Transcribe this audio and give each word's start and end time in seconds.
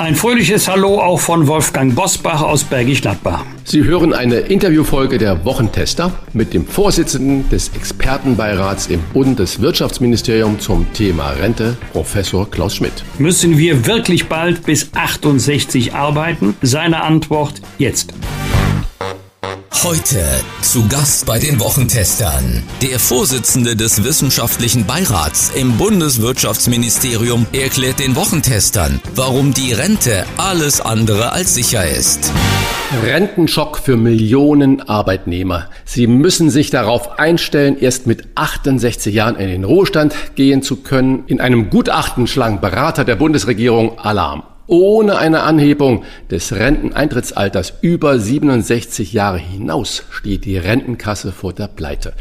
Ein 0.00 0.14
fröhliches 0.14 0.66
Hallo 0.66 0.98
auch 0.98 1.20
von 1.20 1.46
Wolfgang 1.46 1.94
Bosbach 1.94 2.40
aus 2.40 2.64
Bergisch 2.64 3.02
Gladbach. 3.02 3.44
Sie 3.64 3.84
hören 3.84 4.14
eine 4.14 4.36
Interviewfolge 4.36 5.18
der 5.18 5.44
Wochentester 5.44 6.10
mit 6.32 6.54
dem 6.54 6.66
Vorsitzenden 6.66 7.46
des 7.50 7.70
Expertenbeirats 7.76 8.86
im 8.86 9.00
Bundeswirtschaftsministerium 9.12 10.58
zum 10.58 10.90
Thema 10.94 11.32
Rente, 11.32 11.76
Professor 11.92 12.50
Klaus 12.50 12.76
Schmidt. 12.76 13.04
Müssen 13.18 13.58
wir 13.58 13.86
wirklich 13.86 14.26
bald 14.26 14.64
bis 14.64 14.88
68 14.94 15.92
arbeiten? 15.92 16.56
Seine 16.62 17.02
Antwort 17.02 17.60
jetzt. 17.76 18.14
Heute 19.82 20.22
zu 20.60 20.86
Gast 20.88 21.24
bei 21.24 21.38
den 21.38 21.58
Wochentestern. 21.58 22.62
Der 22.82 22.98
Vorsitzende 22.98 23.76
des 23.76 24.04
Wissenschaftlichen 24.04 24.84
Beirats 24.84 25.52
im 25.56 25.78
Bundeswirtschaftsministerium 25.78 27.46
erklärt 27.54 27.98
den 27.98 28.14
Wochentestern, 28.14 29.00
warum 29.14 29.54
die 29.54 29.72
Rente 29.72 30.26
alles 30.36 30.82
andere 30.82 31.32
als 31.32 31.54
sicher 31.54 31.88
ist. 31.88 32.30
Rentenschock 33.02 33.78
für 33.78 33.96
Millionen 33.96 34.82
Arbeitnehmer. 34.82 35.70
Sie 35.86 36.06
müssen 36.06 36.50
sich 36.50 36.68
darauf 36.68 37.18
einstellen, 37.18 37.78
erst 37.80 38.06
mit 38.06 38.28
68 38.34 39.14
Jahren 39.14 39.36
in 39.36 39.48
den 39.48 39.64
Ruhestand 39.64 40.14
gehen 40.34 40.60
zu 40.60 40.76
können. 40.76 41.24
In 41.26 41.40
einem 41.40 41.70
Gutachten 41.70 42.26
schlagen 42.26 42.60
Berater 42.60 43.06
der 43.06 43.16
Bundesregierung 43.16 43.98
Alarm 43.98 44.42
ohne 44.70 45.18
eine 45.18 45.42
Anhebung 45.42 46.04
des 46.30 46.52
Renteneintrittsalters 46.52 47.74
über 47.82 48.18
67 48.18 49.12
Jahre 49.12 49.38
hinaus 49.38 50.04
steht 50.10 50.44
die 50.44 50.56
Rentenkasse 50.56 51.32
vor 51.32 51.52
der 51.52 51.66
Pleite. 51.66 52.14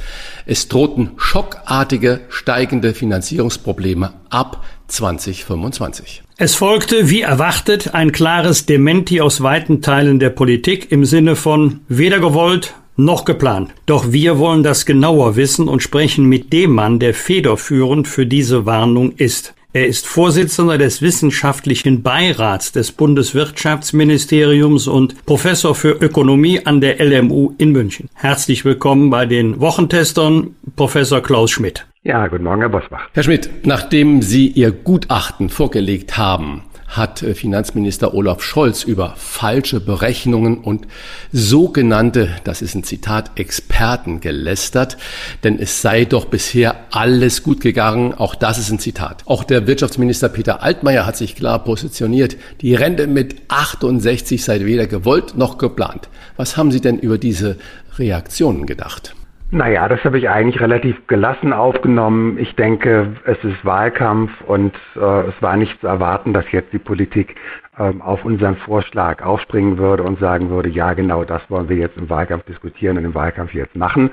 Es 0.45 0.67
drohten 0.67 1.11
schockartige 1.17 2.21
steigende 2.29 2.93
Finanzierungsprobleme 2.93 4.13
ab 4.29 4.65
2025. 4.87 6.23
Es 6.37 6.55
folgte, 6.55 7.09
wie 7.09 7.21
erwartet, 7.21 7.93
ein 7.93 8.11
klares 8.11 8.65
Dementi 8.65 9.21
aus 9.21 9.41
weiten 9.41 9.81
Teilen 9.81 10.19
der 10.19 10.31
Politik 10.31 10.91
im 10.91 11.05
Sinne 11.05 11.35
von 11.35 11.81
weder 11.87 12.19
gewollt 12.19 12.73
noch 12.95 13.25
geplant. 13.25 13.71
Doch 13.85 14.11
wir 14.11 14.39
wollen 14.39 14.63
das 14.63 14.85
genauer 14.85 15.35
wissen 15.35 15.67
und 15.67 15.81
sprechen 15.81 16.25
mit 16.25 16.51
dem 16.51 16.71
Mann, 16.71 16.99
der 16.99 17.13
federführend 17.13 18.07
für 18.07 18.25
diese 18.25 18.65
Warnung 18.65 19.13
ist. 19.13 19.53
Er 19.71 19.85
ist 19.85 20.07
Vorsitzender 20.07 20.79
des 20.79 21.03
Wissenschaftlichen 21.03 22.01
Beirats 22.01 22.71
des 22.71 22.91
Bundeswirtschaftsministeriums 22.91 24.87
und 24.87 25.27
Professor 25.27 25.75
für 25.75 25.91
Ökonomie 25.91 26.65
an 26.65 26.81
der 26.81 26.99
LMU 26.99 27.53
in 27.59 27.71
München. 27.71 28.09
Herzlich 28.15 28.65
willkommen 28.65 29.11
bei 29.11 29.27
den 29.27 29.59
Wochentestern, 29.59 30.55
Professor 30.75 31.21
Klaus 31.21 31.51
Schmidt. 31.51 31.85
Ja, 32.01 32.25
guten 32.25 32.45
Morgen, 32.45 32.61
Herr 32.61 32.69
Bosbach. 32.69 33.09
Herr 33.13 33.21
Schmidt, 33.21 33.51
nachdem 33.63 34.23
Sie 34.23 34.47
Ihr 34.47 34.71
Gutachten 34.71 35.49
vorgelegt 35.49 36.17
haben, 36.17 36.63
hat 36.89 37.21
äh, 37.21 37.35
Finanzminister 37.35 38.13
Olaf 38.13 38.41
Scholz 38.41 38.83
über 38.83 39.13
falsche 39.15 39.79
Berechnungen 39.79 40.57
und 40.57 40.87
sogenannte, 41.31 42.29
das 42.43 42.61
ist 42.61 42.75
ein 42.75 42.83
Zitat, 42.83 43.39
Experten 43.39 44.19
gelästert, 44.19 44.97
denn 45.43 45.59
es 45.59 45.81
sei 45.81 46.05
doch 46.05 46.25
bisher 46.25 46.75
alles 46.91 47.43
gut 47.43 47.61
gegangen. 47.61 48.13
Auch 48.13 48.35
das 48.35 48.57
ist 48.57 48.71
ein 48.71 48.79
Zitat. 48.79 49.23
Auch 49.25 49.43
der 49.43 49.67
Wirtschaftsminister 49.67 50.29
Peter 50.29 50.63
Altmaier 50.63 51.05
hat 51.05 51.15
sich 51.15 51.35
klar 51.35 51.63
positioniert. 51.63 52.37
Die 52.61 52.75
Rente 52.75 53.07
mit 53.07 53.35
68 53.47 54.43
sei 54.43 54.59
weder 54.65 54.87
gewollt 54.87 55.37
noch 55.37 55.57
geplant. 55.57 56.09
Was 56.35 56.57
haben 56.57 56.71
Sie 56.71 56.81
denn 56.81 56.97
über 56.97 57.17
diese 57.17 57.57
Reaktionen 57.97 58.65
gedacht? 58.65 59.13
Naja, 59.51 59.87
das 59.87 60.03
habe 60.05 60.19
ich 60.19 60.29
eigentlich 60.29 60.61
relativ 60.61 61.07
gelassen 61.07 61.53
aufgenommen. 61.53 62.37
Ich 62.37 62.55
denke, 62.55 63.15
es 63.25 63.43
ist 63.43 63.65
Wahlkampf 63.65 64.29
und 64.41 64.75
äh, 64.95 64.99
es 64.99 65.41
war 65.41 65.57
nicht 65.57 65.81
zu 65.81 65.87
erwarten, 65.87 66.33
dass 66.33 66.51
jetzt 66.51 66.71
die 66.71 66.77
Politik 66.77 67.35
ähm, 67.79 67.99
auf 68.03 68.23
unseren 68.25 68.57
Vorschlag 68.57 69.25
aufspringen 69.25 69.79
würde 69.79 70.03
und 70.03 70.19
sagen 70.19 70.51
würde, 70.51 70.69
ja 70.69 70.93
genau 70.93 71.23
das 71.23 71.41
wollen 71.49 71.67
wir 71.67 71.77
jetzt 71.77 71.97
im 71.97 72.11
Wahlkampf 72.11 72.45
diskutieren 72.45 72.99
und 72.99 73.05
im 73.05 73.15
Wahlkampf 73.15 73.55
jetzt 73.55 73.75
machen. 73.75 74.11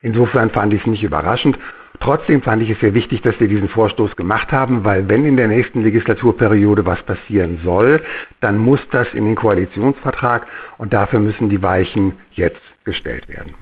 Insofern 0.00 0.48
fand 0.48 0.72
ich 0.72 0.80
es 0.80 0.86
nicht 0.86 1.02
überraschend. 1.02 1.58
Trotzdem 2.00 2.42
fand 2.42 2.62
ich 2.62 2.70
es 2.70 2.80
sehr 2.80 2.94
wichtig, 2.94 3.22
dass 3.22 3.38
wir 3.38 3.46
diesen 3.46 3.68
Vorstoß 3.68 4.16
gemacht 4.16 4.50
haben, 4.50 4.84
weil 4.84 5.08
wenn 5.08 5.24
in 5.24 5.36
der 5.36 5.46
nächsten 5.46 5.82
Legislaturperiode 5.84 6.84
was 6.84 7.00
passieren 7.02 7.60
soll, 7.62 8.02
dann 8.40 8.58
muss 8.58 8.80
das 8.90 9.06
in 9.14 9.24
den 9.24 9.36
Koalitionsvertrag 9.36 10.46
und 10.82 10.92
dafür 10.92 11.20
müssen 11.20 11.48
die 11.48 11.62
Weichen 11.62 12.14
jetzt 12.32 12.60
gestellt 12.84 13.28
werden. 13.28 13.54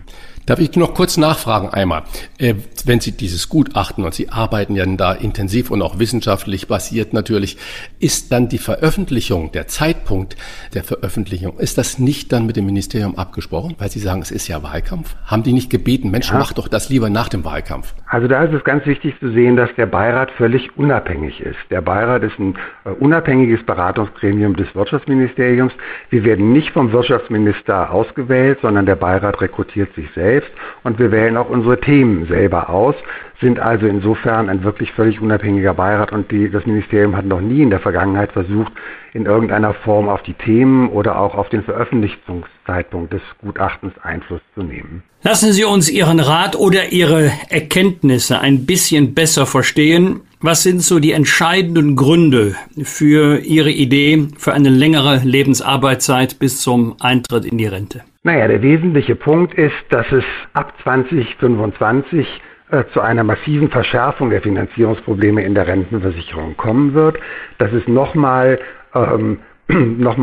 Darf 0.46 0.58
ich 0.58 0.74
noch 0.74 0.94
kurz 0.94 1.18
nachfragen 1.18 1.68
einmal? 1.68 2.02
Äh, 2.38 2.54
wenn 2.86 3.00
Sie 3.00 3.12
dieses 3.12 3.48
Gutachten, 3.48 4.04
und 4.04 4.14
Sie 4.14 4.30
arbeiten 4.30 4.74
ja 4.74 4.86
da 4.86 5.12
intensiv 5.12 5.70
und 5.70 5.82
auch 5.82 5.98
wissenschaftlich 5.98 6.66
basiert 6.66 7.12
natürlich, 7.12 7.58
ist 8.00 8.32
dann 8.32 8.48
die 8.48 8.58
Veröffentlichung, 8.58 9.52
der 9.52 9.68
Zeitpunkt 9.68 10.36
der 10.74 10.82
Veröffentlichung, 10.82 11.58
ist 11.58 11.76
das 11.76 11.98
nicht 11.98 12.32
dann 12.32 12.46
mit 12.46 12.56
dem 12.56 12.66
Ministerium 12.66 13.16
abgesprochen? 13.16 13.76
Weil 13.78 13.90
Sie 13.90 14.00
sagen, 14.00 14.22
es 14.22 14.30
ist 14.30 14.48
ja 14.48 14.62
Wahlkampf. 14.62 15.14
Haben 15.26 15.42
die 15.42 15.52
nicht 15.52 15.70
gebeten, 15.70 16.10
Mensch, 16.10 16.30
ja. 16.30 16.38
mach 16.38 16.54
doch 16.54 16.68
das 16.68 16.88
lieber 16.88 17.10
nach 17.10 17.28
dem 17.28 17.44
Wahlkampf? 17.44 17.94
Also 18.06 18.26
da 18.26 18.42
ist 18.42 18.54
es 18.54 18.64
ganz 18.64 18.86
wichtig 18.86 19.14
zu 19.20 19.30
sehen, 19.32 19.56
dass 19.56 19.70
der 19.76 19.86
Beirat 19.86 20.30
völlig 20.32 20.76
unabhängig 20.76 21.40
ist. 21.40 21.58
Der 21.70 21.82
Beirat 21.82 22.24
ist 22.24 22.38
ein 22.38 22.56
äh, 22.84 22.88
unabhängiges 22.88 23.64
Beratungsgremium 23.66 24.56
des 24.56 24.74
Wirtschaftsministeriums. 24.74 25.72
Wir 26.08 26.24
werden 26.24 26.52
nicht 26.52 26.70
vom 26.70 26.90
Wirtschaftsminister 27.10 27.90
ausgewählt, 27.90 28.60
sondern 28.62 28.86
der 28.86 28.94
Beirat 28.94 29.40
rekrutiert 29.40 29.92
sich 29.94 30.06
selbst 30.14 30.50
und 30.84 30.98
wir 31.00 31.10
wählen 31.10 31.36
auch 31.36 31.50
unsere 31.50 31.80
Themen 31.80 32.26
selber 32.28 32.70
aus, 32.70 32.94
sind 33.40 33.58
also 33.58 33.86
insofern 33.86 34.48
ein 34.48 34.62
wirklich 34.62 34.92
völlig 34.92 35.20
unabhängiger 35.20 35.74
Beirat 35.74 36.12
und 36.12 36.30
die, 36.30 36.48
das 36.48 36.66
Ministerium 36.66 37.16
hat 37.16 37.24
noch 37.24 37.40
nie 37.40 37.62
in 37.62 37.70
der 37.70 37.80
Vergangenheit 37.80 38.30
versucht, 38.32 38.72
in 39.12 39.26
irgendeiner 39.26 39.74
Form 39.74 40.08
auf 40.08 40.22
die 40.22 40.34
Themen 40.34 40.88
oder 40.90 41.18
auch 41.18 41.34
auf 41.34 41.48
den 41.48 41.64
Veröffentlichungszeitpunkt 41.64 43.12
des 43.12 43.22
Gutachtens 43.40 43.92
Einfluss 44.02 44.40
zu 44.54 44.62
nehmen. 44.62 45.02
Lassen 45.22 45.52
Sie 45.52 45.64
uns 45.64 45.90
Ihren 45.90 46.20
Rat 46.20 46.54
oder 46.54 46.92
Ihre 46.92 47.32
Erkenntnisse 47.48 48.40
ein 48.40 48.66
bisschen 48.66 49.14
besser 49.14 49.46
verstehen. 49.46 50.20
Was 50.42 50.62
sind 50.62 50.80
so 50.80 51.00
die 51.00 51.12
entscheidenden 51.12 51.96
Gründe 51.96 52.54
für 52.82 53.40
Ihre 53.40 53.68
Idee 53.68 54.28
für 54.38 54.54
eine 54.54 54.70
längere 54.70 55.20
Lebensarbeitszeit 55.22 56.38
bis 56.38 56.62
zum 56.62 56.96
Eintritt 56.98 57.44
in 57.44 57.58
die 57.58 57.66
Rente? 57.66 58.00
Naja, 58.22 58.48
der 58.48 58.62
wesentliche 58.62 59.16
Punkt 59.16 59.52
ist, 59.52 59.74
dass 59.90 60.10
es 60.10 60.24
ab 60.54 60.72
2025 60.82 62.26
äh, 62.70 62.84
zu 62.94 63.02
einer 63.02 63.22
massiven 63.22 63.68
Verschärfung 63.68 64.30
der 64.30 64.40
Finanzierungsprobleme 64.40 65.44
in 65.44 65.54
der 65.54 65.66
Rentenversicherung 65.66 66.56
kommen 66.56 66.94
wird. 66.94 67.18
Das 67.58 67.70
ist 67.74 67.86
nochmal 67.86 68.58
ähm, 68.94 69.40
noch 69.68 70.16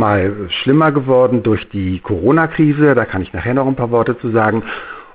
schlimmer 0.63 0.91
geworden 0.93 1.43
durch 1.43 1.69
die 1.69 1.99
Corona-Krise. 1.99 2.95
Da 2.95 3.05
kann 3.05 3.21
ich 3.21 3.33
nachher 3.33 3.53
noch 3.53 3.67
ein 3.67 3.75
paar 3.75 3.91
Worte 3.91 4.17
zu 4.17 4.31
sagen. 4.31 4.63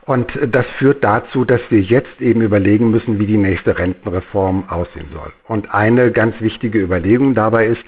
Und 0.05 0.33
das 0.49 0.67
führt 0.79 1.05
dazu, 1.05 1.45
dass 1.45 1.61
wir 1.71 1.81
jetzt 1.81 2.21
eben 2.21 2.41
überlegen 2.43 2.91
müssen, 2.91 3.21
wie 3.21 3.27
die 3.27 3.37
nächste 3.37 3.79
Rentenreform 3.79 4.69
aussehen 4.69 5.07
soll. 5.13 5.33
Und 5.47 5.73
eine 5.73 6.11
ganz 6.11 6.41
wichtige 6.41 6.81
Überlegung 6.81 7.35
dabei 7.35 7.67
ist, 7.67 7.85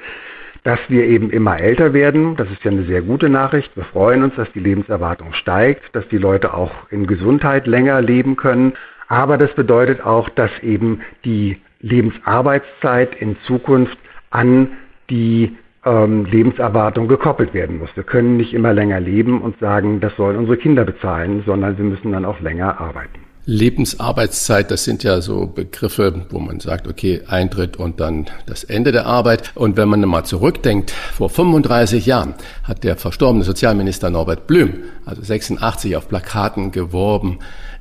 dass 0.62 0.78
wir 0.88 1.04
eben 1.04 1.30
immer 1.30 1.60
älter 1.60 1.92
werden. 1.92 2.36
Das 2.36 2.50
ist 2.50 2.64
ja 2.64 2.70
eine 2.70 2.84
sehr 2.84 3.02
gute 3.02 3.28
Nachricht. 3.28 3.76
Wir 3.76 3.84
freuen 3.84 4.22
uns, 4.22 4.34
dass 4.36 4.50
die 4.52 4.60
Lebenserwartung 4.60 5.32
steigt, 5.34 5.94
dass 5.94 6.08
die 6.08 6.18
Leute 6.18 6.54
auch 6.54 6.72
in 6.90 7.06
Gesundheit 7.06 7.66
länger 7.66 8.00
leben 8.00 8.36
können. 8.36 8.74
Aber 9.08 9.36
das 9.36 9.52
bedeutet 9.54 10.00
auch, 10.02 10.28
dass 10.30 10.50
eben 10.62 11.00
die 11.24 11.60
Lebensarbeitszeit 11.80 13.14
in 13.16 13.36
Zukunft 13.46 13.98
an 14.30 14.68
die 15.10 15.56
ähm, 15.84 16.24
Lebenserwartung 16.24 17.08
gekoppelt 17.08 17.54
werden 17.54 17.78
muss. 17.78 17.90
Wir 17.94 18.04
können 18.04 18.36
nicht 18.36 18.54
immer 18.54 18.72
länger 18.72 19.00
leben 19.00 19.42
und 19.42 19.58
sagen, 19.58 20.00
das 20.00 20.14
sollen 20.16 20.36
unsere 20.36 20.56
Kinder 20.56 20.84
bezahlen, 20.84 21.42
sondern 21.46 21.76
wir 21.76 21.84
müssen 21.84 22.12
dann 22.12 22.24
auch 22.24 22.40
länger 22.40 22.80
arbeiten. 22.80 23.20
Lebensarbeitszeit, 23.46 24.70
das 24.70 24.84
sind 24.84 25.02
ja 25.02 25.20
so 25.20 25.46
Begriffe, 25.46 26.26
wo 26.30 26.38
man 26.38 26.60
sagt, 26.60 26.88
okay, 26.88 27.20
Eintritt 27.26 27.76
und 27.76 28.00
dann 28.00 28.26
das 28.46 28.64
Ende 28.64 28.90
der 28.90 29.04
Arbeit. 29.04 29.52
Und 29.54 29.76
wenn 29.76 29.88
man 29.88 30.00
mal 30.00 30.24
zurückdenkt, 30.24 30.90
vor 30.90 31.28
35 31.28 32.06
Jahren 32.06 32.34
hat 32.62 32.84
der 32.84 32.96
verstorbene 32.96 33.44
Sozialminister 33.44 34.08
Norbert 34.08 34.46
Blüm, 34.46 34.84
also 35.04 35.22
86, 35.22 35.94
auf 35.96 36.08
Plakaten 36.08 36.72
geworben, 36.72 37.40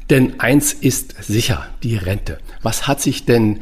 denn 0.10 0.40
eins 0.40 0.74
ist 0.74 1.24
sicher, 1.24 1.66
die 1.82 1.96
Rente. 1.96 2.40
Was 2.62 2.86
hat 2.86 3.00
sich 3.00 3.26
denn 3.26 3.62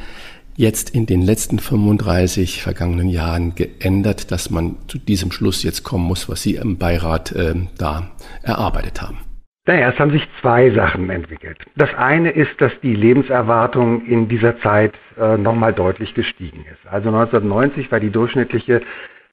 jetzt 0.56 0.94
in 0.96 1.06
den 1.06 1.22
letzten 1.22 1.60
35 1.60 2.62
vergangenen 2.62 3.10
Jahren 3.10 3.56
geändert, 3.56 4.32
dass 4.32 4.50
man 4.50 4.78
zu 4.88 4.98
diesem 4.98 5.32
Schluss 5.32 5.64
jetzt 5.64 5.84
kommen 5.84 6.06
muss, 6.06 6.30
was 6.30 6.44
Sie 6.44 6.56
im 6.56 6.78
Beirat 6.78 7.32
äh, 7.32 7.56
da 7.78 8.12
erarbeitet 8.44 9.02
haben? 9.02 9.20
Naja, 9.68 9.90
es 9.90 10.00
haben 10.00 10.12
sich 10.12 10.28
zwei 10.42 10.72
Sachen 10.72 11.10
entwickelt. 11.12 11.60
Das 11.76 11.94
eine 11.94 12.32
ist, 12.32 12.60
dass 12.60 12.72
die 12.82 12.96
Lebenserwartung 12.96 14.06
in 14.06 14.28
dieser 14.28 14.60
Zeit 14.60 14.94
äh, 15.20 15.38
nochmal 15.38 15.72
deutlich 15.72 16.16
gestiegen 16.16 16.66
ist. 16.66 16.92
Also 16.92 17.10
1990 17.10 17.92
war 17.92 18.00
die 18.00 18.10
durchschnittliche 18.10 18.82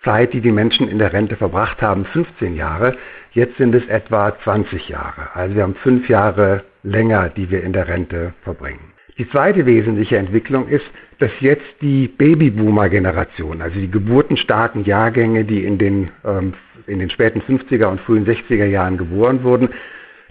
Zeit, 0.04 0.34
die 0.34 0.42
die 0.42 0.52
Menschen 0.52 0.86
in 0.88 0.98
der 0.98 1.14
Rente 1.14 1.36
verbracht 1.36 1.80
haben, 1.80 2.04
15 2.04 2.54
Jahre. 2.56 2.96
Jetzt 3.32 3.56
sind 3.56 3.74
es 3.74 3.86
etwa 3.86 4.36
20 4.44 4.88
Jahre. 4.88 5.34
Also 5.34 5.54
wir 5.54 5.62
haben 5.62 5.76
fünf 5.76 6.08
Jahre 6.08 6.62
länger, 6.82 7.30
die 7.30 7.50
wir 7.50 7.62
in 7.62 7.72
der 7.72 7.88
Rente 7.88 8.34
verbringen. 8.42 8.92
Die 9.18 9.28
zweite 9.30 9.66
wesentliche 9.66 10.16
Entwicklung 10.16 10.68
ist, 10.68 10.86
dass 11.18 11.32
jetzt 11.40 11.66
die 11.80 12.06
Babyboomer-Generation, 12.06 13.60
also 13.60 13.78
die 13.78 13.90
geburtenstarken 13.90 14.84
Jahrgänge, 14.84 15.44
die 15.44 15.64
in 15.64 15.76
den, 15.76 16.10
ähm, 16.24 16.54
in 16.86 17.00
den 17.00 17.10
späten 17.10 17.40
50er 17.40 17.86
und 17.86 18.00
frühen 18.02 18.24
60er 18.24 18.66
Jahren 18.66 18.96
geboren 18.96 19.42
wurden, 19.42 19.70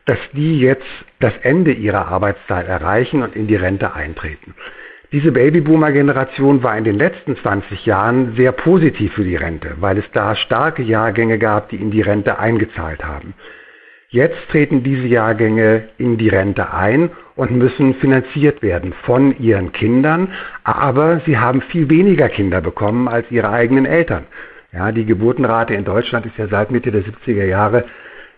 dass 0.05 0.19
die 0.31 0.61
jetzt 0.61 0.87
das 1.19 1.33
Ende 1.41 1.73
ihrer 1.73 2.07
Arbeitszeit 2.07 2.67
erreichen 2.67 3.23
und 3.23 3.35
in 3.35 3.47
die 3.47 3.57
Rente 3.57 3.93
eintreten. 3.93 4.55
Diese 5.11 5.33
Babyboomer-Generation 5.33 6.63
war 6.63 6.77
in 6.77 6.85
den 6.85 6.97
letzten 6.97 7.35
20 7.35 7.85
Jahren 7.85 8.35
sehr 8.37 8.53
positiv 8.53 9.13
für 9.13 9.23
die 9.23 9.35
Rente, 9.35 9.75
weil 9.79 9.97
es 9.97 10.05
da 10.13 10.35
starke 10.35 10.81
Jahrgänge 10.81 11.37
gab, 11.39 11.69
die 11.69 11.77
in 11.77 11.91
die 11.91 12.01
Rente 12.01 12.39
eingezahlt 12.39 13.03
haben. 13.03 13.33
Jetzt 14.09 14.37
treten 14.49 14.83
diese 14.83 15.05
Jahrgänge 15.05 15.89
in 15.97 16.17
die 16.17 16.29
Rente 16.29 16.71
ein 16.71 17.09
und 17.35 17.51
müssen 17.51 17.95
finanziert 17.95 18.61
werden 18.61 18.93
von 19.03 19.37
ihren 19.37 19.73
Kindern, 19.73 20.31
aber 20.63 21.19
sie 21.25 21.37
haben 21.37 21.61
viel 21.61 21.89
weniger 21.89 22.29
Kinder 22.29 22.61
bekommen 22.61 23.09
als 23.09 23.29
ihre 23.31 23.49
eigenen 23.49 23.85
Eltern. 23.85 24.23
Ja, 24.71 24.93
die 24.93 25.03
Geburtenrate 25.03 25.73
in 25.73 25.83
Deutschland 25.83 26.25
ist 26.25 26.37
ja 26.37 26.47
seit 26.47 26.71
Mitte 26.71 26.89
der 26.91 27.03
70er 27.03 27.43
Jahre 27.43 27.83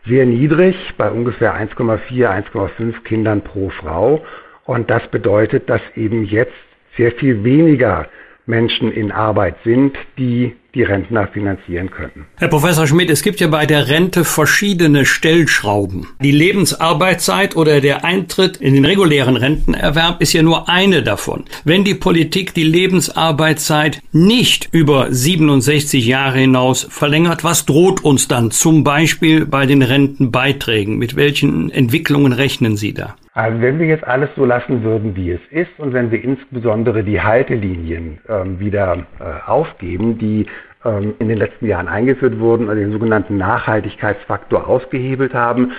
sehr 0.07 0.25
niedrig, 0.25 0.75
bei 0.97 1.11
ungefähr 1.11 1.53
1,4, 1.53 1.99
1,5 2.09 3.03
Kindern 3.03 3.41
pro 3.41 3.69
Frau. 3.69 4.25
Und 4.65 4.89
das 4.89 5.05
bedeutet, 5.09 5.69
dass 5.69 5.81
eben 5.95 6.23
jetzt 6.23 6.53
sehr 6.97 7.11
viel 7.11 7.43
weniger 7.43 8.07
Menschen 8.49 8.91
in 8.91 9.11
Arbeit 9.11 9.55
sind, 9.63 9.95
die 10.17 10.53
die 10.75 10.83
Rentner 10.83 11.27
finanzieren 11.27 11.89
können. 11.89 12.25
Herr 12.35 12.47
Professor 12.47 12.85
Schmidt, 12.85 13.09
es 13.09 13.23
gibt 13.23 13.39
ja 13.39 13.47
bei 13.47 13.65
der 13.65 13.87
Rente 13.87 14.23
verschiedene 14.23 15.05
Stellschrauben. 15.05 16.07
Die 16.21 16.31
Lebensarbeitszeit 16.31 17.55
oder 17.55 17.81
der 17.81 18.05
Eintritt 18.05 18.57
in 18.57 18.75
den 18.75 18.85
regulären 18.85 19.35
Rentenerwerb 19.35 20.21
ist 20.21 20.33
ja 20.33 20.43
nur 20.43 20.69
eine 20.69 21.01
davon. 21.01 21.45
Wenn 21.63 21.83
die 21.83 21.95
Politik 21.95 22.53
die 22.53 22.63
Lebensarbeitszeit 22.63 24.01
nicht 24.11 24.69
über 24.71 25.11
67 25.11 26.05
Jahre 26.05 26.39
hinaus 26.39 26.87
verlängert, 26.89 27.43
was 27.43 27.65
droht 27.65 28.03
uns 28.03 28.27
dann 28.27 28.51
zum 28.51 28.83
Beispiel 28.83 29.45
bei 29.45 29.65
den 29.65 29.81
Rentenbeiträgen? 29.81 30.97
Mit 30.97 31.15
welchen 31.15 31.71
Entwicklungen 31.71 32.33
rechnen 32.33 32.77
Sie 32.77 32.93
da? 32.93 33.15
Also 33.33 33.61
wenn 33.61 33.79
wir 33.79 33.85
jetzt 33.85 34.05
alles 34.05 34.29
so 34.35 34.43
lassen 34.43 34.83
würden, 34.83 35.15
wie 35.15 35.31
es 35.31 35.41
ist, 35.51 35.79
und 35.79 35.93
wenn 35.93 36.11
wir 36.11 36.23
insbesondere 36.23 37.03
die 37.03 37.21
Haltelinien 37.21 38.19
ähm, 38.27 38.59
wieder 38.59 39.05
äh, 39.19 39.49
aufgeben, 39.49 40.17
die 40.17 40.47
ähm, 40.83 41.13
in 41.19 41.29
den 41.29 41.37
letzten 41.37 41.67
Jahren 41.67 41.87
eingeführt 41.87 42.39
wurden, 42.39 42.69
also 42.69 42.81
den 42.81 42.91
sogenannten 42.91 43.37
Nachhaltigkeitsfaktor 43.37 44.67
ausgehebelt 44.67 45.33
haben, 45.33 45.73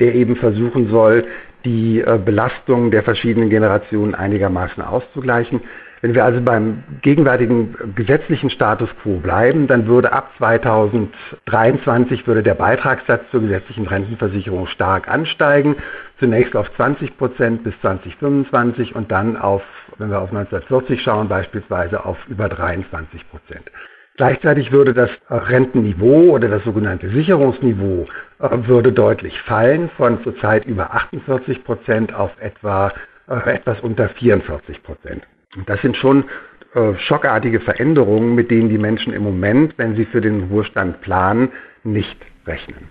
der 0.00 0.14
eben 0.14 0.36
versuchen 0.36 0.88
soll, 0.88 1.26
die 1.64 2.00
äh, 2.00 2.18
Belastung 2.22 2.90
der 2.90 3.02
verschiedenen 3.02 3.50
Generationen 3.50 4.14
einigermaßen 4.14 4.82
auszugleichen, 4.82 5.60
wenn 6.04 6.14
wir 6.14 6.26
also 6.26 6.42
beim 6.42 6.84
gegenwärtigen 7.00 7.94
gesetzlichen 7.94 8.50
Status 8.50 8.90
quo 9.02 9.20
bleiben, 9.20 9.66
dann 9.66 9.86
würde 9.86 10.12
ab 10.12 10.32
2023 10.36 12.26
würde 12.26 12.42
der 12.42 12.52
Beitragssatz 12.52 13.22
zur 13.30 13.40
gesetzlichen 13.40 13.86
Rentenversicherung 13.86 14.66
stark 14.66 15.08
ansteigen. 15.08 15.76
Zunächst 16.18 16.54
auf 16.54 16.72
20 16.76 17.16
Prozent 17.18 17.64
bis 17.64 17.74
2025 17.80 18.94
und 18.94 19.10
dann 19.10 19.36
auf, 19.36 19.62
wenn 19.98 20.10
wir 20.10 20.20
auf 20.20 20.30
1940 20.30 21.02
schauen, 21.02 21.28
beispielsweise 21.28 22.04
auf 22.04 22.16
über 22.28 22.48
23 22.48 23.28
Prozent. 23.30 23.70
Gleichzeitig 24.16 24.70
würde 24.70 24.94
das 24.94 25.10
Rentenniveau 25.28 26.30
oder 26.30 26.48
das 26.48 26.62
sogenannte 26.62 27.08
Sicherungsniveau 27.10 28.06
äh, 28.38 28.48
würde 28.68 28.92
deutlich 28.92 29.40
fallen 29.42 29.90
von 29.96 30.22
zurzeit 30.22 30.66
über 30.66 30.94
48 30.94 31.64
Prozent 31.64 32.14
auf 32.14 32.30
etwa 32.38 32.92
äh, 33.28 33.54
etwas 33.54 33.80
unter 33.80 34.08
44 34.10 34.84
Prozent. 34.84 35.26
Das 35.66 35.80
sind 35.82 35.96
schon 35.96 36.24
äh, 36.74 36.94
schockartige 36.98 37.58
Veränderungen, 37.58 38.36
mit 38.36 38.52
denen 38.52 38.68
die 38.68 38.78
Menschen 38.78 39.12
im 39.12 39.24
Moment, 39.24 39.74
wenn 39.78 39.96
sie 39.96 40.04
für 40.04 40.20
den 40.20 40.44
Ruhestand 40.44 41.00
planen, 41.00 41.50
nicht 41.82 42.18
rechnen. 42.46 42.88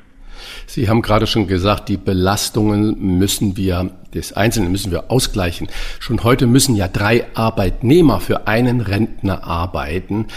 Sie 0.66 0.90
haben 0.90 1.02
gerade 1.02 1.28
schon 1.28 1.48
gesagt, 1.48 1.90
die 1.90 1.98
Belastungen 1.98 3.18
müssen 3.18 3.58
wir, 3.58 3.92
des 4.14 4.34
Einzelnen 4.34 4.72
müssen 4.72 4.92
wir 4.92 5.10
ausgleichen. 5.10 5.68
Schon 6.00 6.24
heute 6.24 6.48
müssen 6.48 6.76
ja 6.76 6.88
drei 6.88 7.26
Arbeitnehmer 7.34 8.20
für 8.20 8.48
einen 8.48 8.82
Rentner 8.82 9.44
arbeiten. 9.44 10.28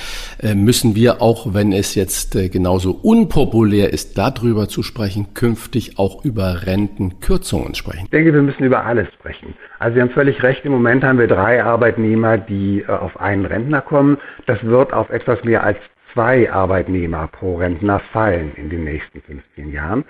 Äh, 0.43 0.55
müssen 0.55 0.95
wir 0.95 1.21
auch, 1.21 1.55
wenn 1.55 1.73
es 1.73 1.95
jetzt 1.95 2.37
äh, 2.37 2.49
genauso 2.49 2.93
unpopulär 2.93 3.93
ist, 3.93 4.17
darüber 4.19 4.69
zu 4.69 4.83
sprechen, 4.83 5.35
künftig 5.35 5.99
auch 5.99 6.25
über 6.25 6.67
Rentenkürzungen 6.67 7.75
sprechen? 7.75 8.05
Ich 8.05 8.11
denke, 8.11 8.33
wir 8.33 8.43
müssen 8.43 8.65
über 8.65 8.85
alles 8.85 9.09
sprechen. 9.15 9.55
Also 9.79 9.97
Sie 9.97 10.01
haben 10.01 10.11
völlig 10.11 10.43
recht, 10.43 10.65
im 10.65 10.73
Moment 10.73 11.05
haben 11.05 11.19
wir 11.19 11.29
drei 11.29 11.63
Arbeitnehmer, 11.63 12.39
die 12.39 12.81
äh, 12.81 12.91
auf 12.91 13.19
einen 13.21 13.45
Rentner 13.45 13.83
kommen. 13.83 14.19
Das 14.47 14.63
wird 14.63 14.93
auf 14.93 15.11
etwas 15.11 15.43
mehr 15.45 15.63
als 15.63 15.79
zwei 16.17 16.51
Arbeitnehmer 16.51 17.29
pro 17.29 17.57
Rentner 17.57 18.01
fallen 18.11 18.53
in 18.57 18.71
den 18.71 18.85
nächsten 18.85 19.21
15 19.21 19.71
Jahren. 19.71 20.03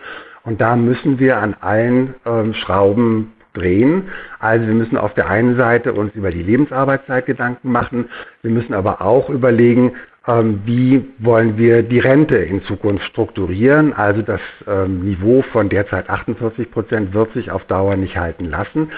Und 0.44 0.61
da 0.61 0.76
müssen 0.76 1.19
wir 1.19 1.38
an 1.38 1.56
allen 1.61 2.14
ähm, 2.25 2.55
Schrauben 2.55 3.32
drehen. 3.55 4.05
Also 4.38 4.69
wir 4.69 4.75
müssen 4.75 4.97
auf 4.97 5.14
der 5.14 5.29
einen 5.29 5.56
Seite 5.56 5.93
uns 5.93 6.14
über 6.14 6.31
die 6.31 6.44
Lebensarbeitszeit 6.44 7.26
Gedanken 7.26 7.73
machen. 7.73 8.08
Wir 8.43 8.53
müssen 8.53 8.73
aber 8.73 9.03
auch 9.03 9.29
überlegen, 9.31 9.97
ähm, 10.29 10.61
wie 10.64 11.05
wollen 11.19 11.58
wir 11.58 11.82
die 11.82 11.99
Rente 11.99 12.38
in 12.38 12.62
Zukunft 12.62 13.05
strukturieren. 13.06 13.93
Also 13.93 14.23
das 14.23 14.41
ähm, 14.69 15.00
Niveau 15.00 15.43
von 15.50 15.69
derzeit 15.69 16.09
48 16.09 16.70
Prozent 16.70 17.14
wird 17.14 17.32
sich 17.32 17.50
auf 17.50 17.64
Dauer 17.64 17.97
nicht 17.97 18.17
halten 18.17 18.44
lassen. 18.44 18.93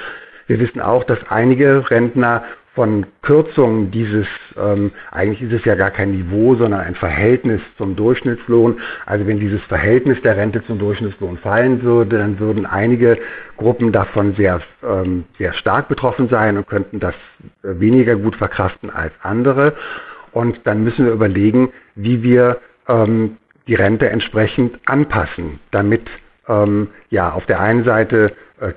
Wir 0.46 0.60
wissen 0.60 0.82
auch, 0.82 1.04
dass 1.04 1.18
einige 1.30 1.90
Rentner 1.90 2.44
von 2.74 3.06
Kürzungen 3.22 3.90
dieses, 3.90 4.26
ähm, 4.56 4.92
eigentlich 5.10 5.42
ist 5.42 5.52
es 5.52 5.64
ja 5.64 5.74
gar 5.74 5.90
kein 5.90 6.12
Niveau, 6.12 6.54
sondern 6.54 6.80
ein 6.80 6.94
Verhältnis 6.94 7.60
zum 7.76 7.96
Durchschnittslohn. 7.96 8.80
Also 9.04 9.26
wenn 9.26 9.40
dieses 9.40 9.60
Verhältnis 9.62 10.20
der 10.22 10.36
Rente 10.36 10.64
zum 10.64 10.78
Durchschnittslohn 10.78 11.38
fallen 11.38 11.82
würde, 11.82 12.18
dann 12.18 12.38
würden 12.38 12.66
einige 12.66 13.18
Gruppen 13.56 13.90
davon 13.90 14.34
sehr, 14.34 14.60
ähm, 14.82 15.24
sehr 15.38 15.54
stark 15.54 15.88
betroffen 15.88 16.28
sein 16.28 16.56
und 16.56 16.68
könnten 16.68 17.00
das 17.00 17.14
äh, 17.62 17.80
weniger 17.80 18.16
gut 18.16 18.36
verkraften 18.36 18.90
als 18.90 19.12
andere. 19.22 19.74
Und 20.32 20.60
dann 20.64 20.84
müssen 20.84 21.04
wir 21.04 21.12
überlegen, 21.12 21.72
wie 21.96 22.22
wir 22.22 22.58
ähm, 22.88 23.38
die 23.66 23.74
Rente 23.74 24.08
entsprechend 24.08 24.78
anpassen, 24.86 25.58
damit 25.70 26.08
ähm, 26.48 26.88
ja 27.10 27.32
auf 27.32 27.46
der 27.46 27.60
einen 27.60 27.84
Seite 27.84 28.32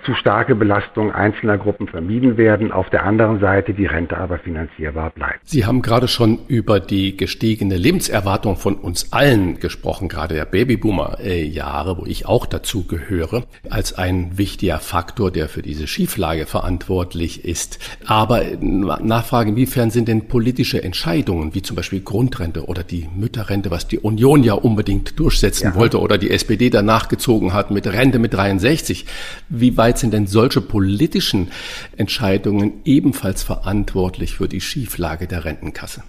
zu 0.05 0.13
starke 0.13 0.53
Belastung 0.53 1.11
einzelner 1.11 1.57
Gruppen 1.57 1.88
vermieden 1.88 2.38
werden, 2.38 2.71
auf 2.71 2.89
der 2.91 3.03
anderen 3.03 3.39
Seite 3.39 3.73
die 3.73 3.88
Rente 3.88 4.17
aber 4.17 4.38
finanzierbar 4.38 5.09
bleibt. 5.09 5.39
Sie 5.43 5.65
haben 5.65 5.81
gerade 5.81 6.07
schon 6.07 6.39
über 6.47 6.79
die 6.79 7.17
gestiegene 7.17 7.77
Lebenserwartung 7.77 8.57
von 8.57 8.75
uns 8.75 9.11
allen 9.11 9.59
gesprochen, 9.59 10.07
gerade 10.07 10.35
der 10.35 10.45
Babyboomer-Jahre, 10.45 11.97
wo 11.97 12.05
ich 12.05 12.27
auch 12.27 12.45
dazu 12.45 12.85
gehöre, 12.85 13.43
als 13.69 13.93
ein 13.97 14.38
wichtiger 14.38 14.77
Faktor, 14.77 15.31
der 15.31 15.50
für 15.50 15.63
diese 15.63 15.88
Schieflage 15.88 16.45
verantwortlich 16.45 17.43
ist. 17.43 17.79
Aber 18.05 18.43
Nachfrage, 18.59 19.50
inwiefern 19.50 19.89
sind 19.89 20.07
denn 20.07 20.27
politische 20.27 20.83
Entscheidungen, 20.83 21.55
wie 21.55 21.63
zum 21.63 21.75
Beispiel 21.75 22.01
Grundrente 22.01 22.65
oder 22.65 22.83
die 22.83 23.09
Mütterrente, 23.15 23.71
was 23.71 23.88
die 23.88 23.97
Union 23.97 24.43
ja 24.43 24.53
unbedingt 24.53 25.19
durchsetzen 25.19 25.69
ja. 25.69 25.75
wollte 25.75 26.00
oder 26.00 26.19
die 26.19 26.29
SPD 26.29 26.69
danach 26.69 27.07
gezogen 27.07 27.53
hat 27.53 27.71
mit 27.71 27.88
Rente 27.88 28.19
mit 28.19 28.35
63, 28.35 29.07
wie 29.50 29.71
wie 29.72 29.78
weit 29.78 29.98
sind 29.98 30.13
denn 30.13 30.28
solche 30.28 30.60
politischen 30.60 31.50
Entscheidungen 31.96 32.82
ebenfalls 32.84 33.42
verantwortlich 33.42 34.36
für 34.36 34.50
die 34.50 34.60
Schieflage 34.60 35.28
der 35.28 35.46
Rentenkasse? 35.46 36.04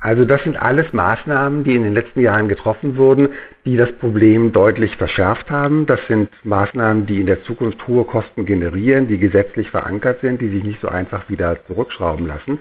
Also 0.00 0.24
das 0.24 0.42
sind 0.42 0.56
alles 0.56 0.92
Maßnahmen, 0.92 1.62
die 1.62 1.74
in 1.74 1.84
den 1.84 1.92
letzten 1.92 2.20
Jahren 2.20 2.48
getroffen 2.48 2.96
wurden, 2.96 3.28
die 3.66 3.76
das 3.76 3.92
Problem 4.00 4.52
deutlich 4.52 4.96
verschärft 4.96 5.50
haben. 5.50 5.84
Das 5.86 6.00
sind 6.08 6.30
Maßnahmen, 6.42 7.06
die 7.06 7.20
in 7.20 7.26
der 7.26 7.44
Zukunft 7.44 7.86
hohe 7.86 8.04
Kosten 8.04 8.46
generieren, 8.46 9.06
die 9.08 9.18
gesetzlich 9.18 9.68
verankert 9.68 10.20
sind, 10.22 10.40
die 10.40 10.48
sich 10.48 10.64
nicht 10.64 10.80
so 10.80 10.88
einfach 10.88 11.28
wieder 11.28 11.58
zurückschrauben 11.66 12.26
lassen 12.26 12.58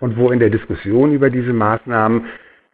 und 0.00 0.16
wo 0.16 0.30
in 0.30 0.40
der 0.40 0.50
Diskussion 0.50 1.12
über 1.12 1.28
diese 1.28 1.52
Maßnahmen 1.52 2.24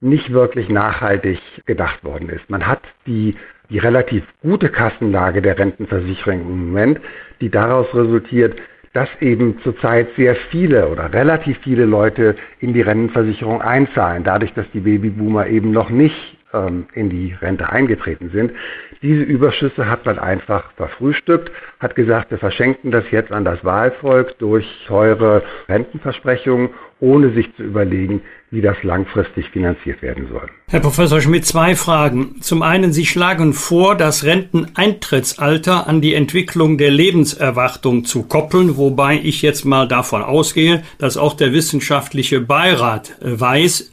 nicht 0.01 0.33
wirklich 0.33 0.69
nachhaltig 0.69 1.41
gedacht 1.67 2.05
worden 2.05 2.29
ist. 2.29 2.49
Man 2.49 2.67
hat 2.67 2.83
die 3.07 3.35
die 3.71 3.79
relativ 3.79 4.25
gute 4.43 4.69
Kassenlage 4.69 5.43
der 5.43 5.59
Rentenversicherung 5.59 6.41
im 6.41 6.67
Moment, 6.69 7.01
die 7.41 7.51
daraus 7.51 7.87
resultiert, 7.95 8.59
dass 8.95 9.09
eben 9.21 9.59
zurzeit 9.63 10.09
sehr 10.17 10.35
viele 10.51 10.89
oder 10.89 11.13
relativ 11.13 11.59
viele 11.59 11.85
Leute 11.85 12.37
in 12.61 12.73
die 12.73 12.81
Rentenversicherung 12.81 13.61
einzahlen, 13.61 14.25
dadurch, 14.25 14.53
dass 14.55 14.71
die 14.73 14.81
Babyboomer 14.81 15.47
eben 15.47 15.71
noch 15.71 15.91
nicht 15.91 16.39
ähm, 16.53 16.87
in 16.95 17.11
die 17.11 17.35
Rente 17.41 17.71
eingetreten 17.71 18.31
sind. 18.31 18.53
Diese 19.03 19.23
Überschüsse 19.23 19.89
hat 19.89 20.07
man 20.07 20.19
einfach 20.19 20.73
verfrühstückt, 20.73 21.53
hat 21.79 21.95
gesagt, 21.95 22.31
wir 22.31 22.39
verschenken 22.39 22.91
das 22.91 23.05
jetzt 23.11 23.31
an 23.31 23.45
das 23.45 23.63
Wahlvolk 23.65 24.39
durch 24.39 24.67
teure 24.87 25.43
Rentenversprechungen, 25.69 26.71
ohne 27.01 27.31
sich 27.31 27.55
zu 27.57 27.63
überlegen, 27.63 28.23
wie 28.51 28.63
das 28.63 28.77
langfristig 28.83 29.49
finanziert 29.51 30.01
werden 30.01 30.29
soll. 30.31 30.49
Herr 30.69 30.81
Professor 30.81 31.21
Schmidt, 31.21 31.45
zwei 31.45 31.77
Fragen. 31.77 32.41
Zum 32.41 32.63
einen, 32.63 32.93
Sie 32.93 33.05
schlagen 33.05 33.53
vor, 33.53 33.95
das 33.95 34.25
Renteneintrittsalter 34.25 35.87
an 35.87 36.01
die 36.01 36.15
Entwicklung 36.15 36.79
der 36.79 36.91
Lebenserwartung 36.91 38.05
zu 38.05 38.23
koppeln, 38.23 38.77
wobei 38.77 39.21
ich 39.23 39.43
jetzt 39.43 39.65
mal 39.65 39.87
davon 39.87 40.23
ausgehe, 40.23 40.83
dass 40.99 41.17
auch 41.17 41.35
der 41.35 41.53
wissenschaftliche 41.53 42.41
Beirat 42.41 43.17
weiß, 43.21 43.91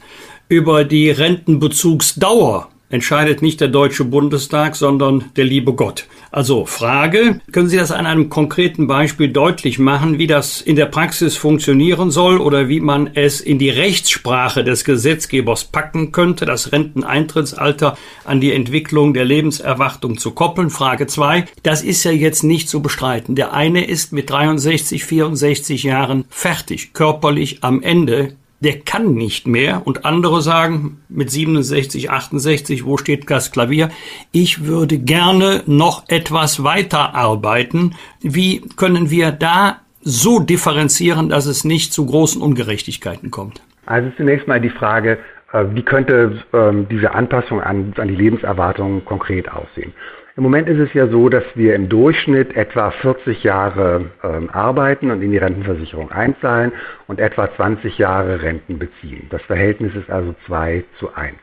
über 0.48 0.84
die 0.84 1.10
Rentenbezugsdauer 1.10 2.68
entscheidet 2.88 3.42
nicht 3.42 3.60
der 3.60 3.68
Deutsche 3.68 4.04
Bundestag, 4.04 4.76
sondern 4.76 5.24
der 5.36 5.44
liebe 5.44 5.72
Gott. 5.74 6.06
Also 6.30 6.66
Frage, 6.66 7.40
können 7.50 7.68
Sie 7.68 7.76
das 7.76 7.92
an 7.92 8.06
einem 8.06 8.28
konkreten 8.28 8.86
Beispiel 8.86 9.28
deutlich 9.28 9.78
machen, 9.78 10.18
wie 10.18 10.26
das 10.26 10.60
in 10.60 10.76
der 10.76 10.86
Praxis 10.86 11.36
funktionieren 11.36 12.10
soll 12.10 12.38
oder 12.38 12.68
wie 12.68 12.80
man 12.80 13.10
es 13.14 13.40
in 13.40 13.58
die 13.58 13.70
Rechtssprache 13.70 14.62
des 14.62 14.84
Gesetzgebers 14.84 15.64
packen 15.64 16.12
könnte, 16.12 16.44
das 16.44 16.72
Renteneintrittsalter 16.72 17.96
an 18.24 18.40
die 18.40 18.52
Entwicklung 18.52 19.14
der 19.14 19.24
Lebenserwartung 19.24 20.18
zu 20.18 20.32
koppeln? 20.32 20.70
Frage 20.70 21.06
zwei, 21.06 21.46
das 21.62 21.82
ist 21.82 22.04
ja 22.04 22.12
jetzt 22.12 22.44
nicht 22.44 22.68
zu 22.68 22.82
bestreiten. 22.82 23.34
Der 23.34 23.52
eine 23.52 23.84
ist 23.84 24.12
mit 24.12 24.30
63, 24.30 25.04
64 25.04 25.82
Jahren 25.82 26.24
fertig, 26.28 26.92
körperlich 26.92 27.58
am 27.62 27.82
Ende 27.82 28.34
der 28.66 28.80
kann 28.80 29.14
nicht 29.14 29.46
mehr. 29.46 29.86
Und 29.86 30.04
andere 30.04 30.42
sagen 30.42 31.00
mit 31.08 31.30
67, 31.30 32.10
68, 32.10 32.84
wo 32.84 32.96
steht 32.96 33.30
das 33.30 33.52
Klavier? 33.52 33.90
Ich 34.32 34.66
würde 34.66 34.98
gerne 34.98 35.62
noch 35.66 36.08
etwas 36.08 36.64
weiter 36.64 37.14
arbeiten. 37.14 37.94
Wie 38.22 38.62
können 38.76 39.08
wir 39.08 39.30
da 39.30 39.82
so 40.00 40.40
differenzieren, 40.40 41.28
dass 41.28 41.46
es 41.46 41.64
nicht 41.64 41.92
zu 41.92 42.06
großen 42.06 42.42
Ungerechtigkeiten 42.42 43.30
kommt? 43.30 43.62
Also 43.86 44.10
zunächst 44.16 44.48
mal 44.48 44.60
die 44.60 44.70
Frage, 44.70 45.18
äh, 45.52 45.64
wie 45.70 45.84
könnte 45.84 46.42
ähm, 46.52 46.88
diese 46.90 47.12
Anpassung 47.12 47.60
an, 47.60 47.94
an 47.96 48.08
die 48.08 48.16
Lebenserwartung 48.16 49.04
konkret 49.04 49.48
aussehen? 49.48 49.92
Im 50.36 50.42
Moment 50.42 50.68
ist 50.68 50.78
es 50.78 50.92
ja 50.92 51.06
so, 51.06 51.30
dass 51.30 51.44
wir 51.54 51.74
im 51.74 51.88
Durchschnitt 51.88 52.54
etwa 52.56 52.90
40 52.90 53.42
Jahre 53.42 54.10
ähm, 54.22 54.50
arbeiten 54.50 55.10
und 55.10 55.22
in 55.22 55.30
die 55.30 55.38
Rentenversicherung 55.38 56.12
einzahlen 56.12 56.72
und 57.06 57.20
etwa 57.20 57.50
20 57.56 57.96
Jahre 57.96 58.42
Renten 58.42 58.78
beziehen. 58.78 59.28
Das 59.30 59.40
Verhältnis 59.42 59.94
ist 59.94 60.10
also 60.10 60.34
2 60.46 60.84
zu 60.98 61.14
1. 61.14 61.38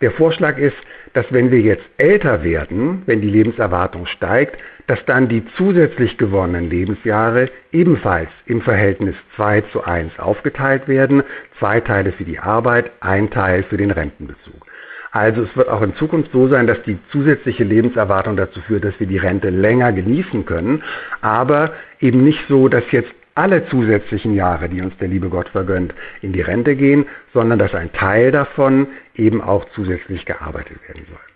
Der 0.00 0.10
Vorschlag 0.10 0.58
ist, 0.58 0.76
dass 1.12 1.24
wenn 1.30 1.52
wir 1.52 1.60
jetzt 1.60 1.84
älter 1.98 2.42
werden, 2.42 3.02
wenn 3.06 3.20
die 3.20 3.30
Lebenserwartung 3.30 4.06
steigt, 4.06 4.58
dass 4.88 5.04
dann 5.04 5.28
die 5.28 5.44
zusätzlich 5.56 6.18
gewonnenen 6.18 6.68
Lebensjahre 6.68 7.48
ebenfalls 7.70 8.30
im 8.46 8.60
Verhältnis 8.60 9.14
2 9.36 9.60
zu 9.72 9.84
1 9.84 10.18
aufgeteilt 10.18 10.88
werden. 10.88 11.22
Zwei 11.60 11.78
Teile 11.80 12.10
für 12.10 12.24
die 12.24 12.40
Arbeit, 12.40 12.90
ein 12.98 13.30
Teil 13.30 13.62
für 13.62 13.76
den 13.76 13.92
Rentenbezug. 13.92 14.66
Also 15.12 15.42
es 15.42 15.56
wird 15.56 15.68
auch 15.68 15.82
in 15.82 15.94
Zukunft 15.96 16.30
so 16.32 16.48
sein, 16.48 16.66
dass 16.66 16.80
die 16.82 16.98
zusätzliche 17.10 17.64
Lebenserwartung 17.64 18.36
dazu 18.36 18.60
führt, 18.60 18.84
dass 18.84 18.98
wir 19.00 19.08
die 19.08 19.18
Rente 19.18 19.50
länger 19.50 19.92
genießen 19.92 20.46
können, 20.46 20.84
aber 21.20 21.72
eben 22.00 22.22
nicht 22.22 22.40
so, 22.48 22.68
dass 22.68 22.84
jetzt 22.92 23.12
alle 23.34 23.66
zusätzlichen 23.68 24.34
Jahre, 24.34 24.68
die 24.68 24.82
uns 24.82 24.96
der 24.98 25.08
liebe 25.08 25.28
Gott 25.28 25.48
vergönnt, 25.48 25.94
in 26.20 26.32
die 26.32 26.42
Rente 26.42 26.76
gehen, 26.76 27.06
sondern 27.32 27.58
dass 27.58 27.74
ein 27.74 27.92
Teil 27.92 28.30
davon 28.30 28.88
eben 29.14 29.40
auch 29.40 29.64
zusätzlich 29.74 30.26
gearbeitet 30.26 30.76
werden 30.86 31.06
soll. 31.08 31.29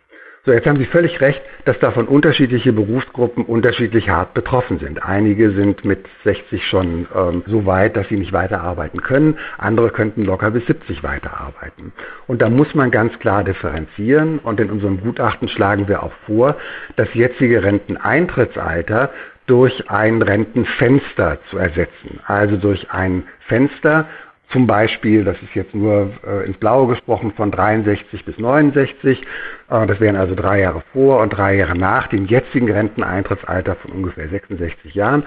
So, 0.47 0.53
jetzt 0.53 0.67
haben 0.67 0.77
Sie 0.77 0.85
völlig 0.85 1.23
recht, 1.23 1.41
dass 1.65 1.79
davon 1.79 2.07
unterschiedliche 2.07 2.75
Berufsgruppen 2.75 3.47
unterschiedlich 3.47 4.11
hart 4.11 4.35
betroffen 4.35 4.79
sind. 4.79 5.03
Einige 5.03 5.53
sind 5.53 5.87
mit 5.87 6.07
60 6.25 6.67
schon 6.67 7.07
ähm, 7.15 7.43
so 7.47 7.65
weit, 7.65 7.97
dass 7.97 8.09
sie 8.09 8.19
nicht 8.19 8.35
weiterarbeiten 8.35 9.01
können. 9.01 9.39
Andere 9.57 9.89
könnten 9.89 10.23
locker 10.23 10.51
bis 10.51 10.67
70 10.67 11.03
weiterarbeiten. 11.03 11.95
Und 12.27 12.43
da 12.43 12.51
muss 12.51 12.75
man 12.75 12.91
ganz 12.91 13.19
klar 13.21 13.43
differenzieren. 13.43 14.39
Und 14.39 14.61
in 14.61 14.71
unserem 14.71 15.01
Gutachten 15.01 15.49
schlagen 15.49 15.89
wir 15.89 16.03
auch 16.03 16.13
vor, 16.27 16.57
das 16.97 17.09
jetzige 17.15 17.63
Renteneintrittsalter 17.63 19.13
durch 19.47 19.91
ein 19.91 20.21
Rentenfenster 20.21 21.39
zu 21.49 21.57
ersetzen. 21.57 22.21
Also 22.27 22.59
durch 22.59 22.91
ein 22.91 23.25
Fenster, 23.47 24.09
zum 24.55 24.69
Beispiel, 24.69 25.25
das 25.25 25.37
ist 25.43 25.53
jetzt 25.55 25.75
nur 25.75 26.13
äh, 26.25 26.47
ins 26.47 26.57
Blaue 26.59 26.87
gesprochen, 26.87 27.33
von 27.33 27.51
63 27.51 28.25
bis 28.25 28.39
69. 28.39 29.21
Äh, 29.69 29.87
das 29.87 29.99
wären 29.99 30.15
also 30.15 30.37
drei 30.37 30.61
Jahre 30.61 30.85
vor 30.93 31.21
und 31.21 31.31
drei 31.31 31.57
Jahre 31.57 31.77
nach 31.77 32.07
dem 32.07 32.27
jetzigen 32.27 32.71
Renteneintrittsalter 32.71 33.75
von 33.75 33.91
ungefähr 33.91 34.29
66 34.29 34.95
Jahren. 34.95 35.25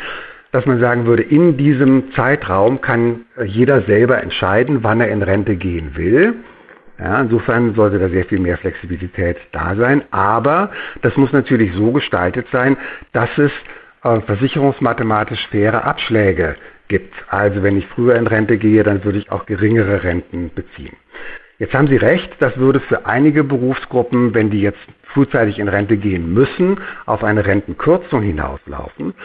Dass 0.54 0.66
man 0.66 0.80
sagen 0.80 1.06
würde, 1.06 1.24
in 1.24 1.58
diesem 1.58 2.14
Zeitraum 2.14 2.80
kann 2.80 3.26
äh, 3.38 3.44
jeder 3.44 3.82
selber 3.82 4.24
entscheiden, 4.24 4.80
wann 4.82 5.02
er 5.02 5.10
in 5.10 5.22
Rente 5.22 5.58
gehen 5.58 5.98
will. 5.98 6.36
Ja, 6.98 7.20
insofern 7.20 7.76
sollte 7.76 8.00
da 8.00 8.08
sehr 8.08 8.24
viel 8.26 8.40
mehr 8.40 8.58
Flexibilität 8.58 9.36
da 9.52 9.76
sein. 9.76 10.04
Aber 10.12 10.72
das 11.02 11.18
muss 11.18 11.34
natürlich 11.34 11.74
so 11.74 11.92
gestaltet 11.92 12.48
sein, 12.54 12.78
dass 13.12 13.30
es 13.38 13.52
äh, 14.04 14.22
versicherungsmathematisch 14.22 15.46
faire 15.50 15.84
Abschläge 15.84 16.56
gibt. 16.88 17.14
Also 17.30 17.64
wenn 17.64 17.78
ich 17.78 17.88
früher 17.88 18.16
in 18.16 18.28
Rente 18.28 18.58
gehe, 18.58 18.84
dann 18.84 19.04
würde 19.04 19.20
ich 19.20 19.32
auch 19.32 19.46
geringere 19.46 20.04
Renten 20.04 20.52
beziehen. 20.54 20.96
Jetzt 21.60 21.74
haben 21.74 21.88
Sie 21.88 21.98
recht, 21.98 22.30
das 22.40 22.56
würde 22.58 22.80
für 22.80 23.06
einige 23.08 23.44
Berufsgruppen, 23.44 24.34
wenn 24.36 24.52
die 24.52 24.62
jetzt 24.62 24.80
frühzeitig 25.14 25.58
in 25.58 25.68
Rente 25.68 25.98
gehen 25.98 26.34
müssen, 26.34 26.80
auf 27.06 27.24
eine 27.24 27.46
Rentenkürzung 27.46 28.22
hinauslaufen. 28.22 29.16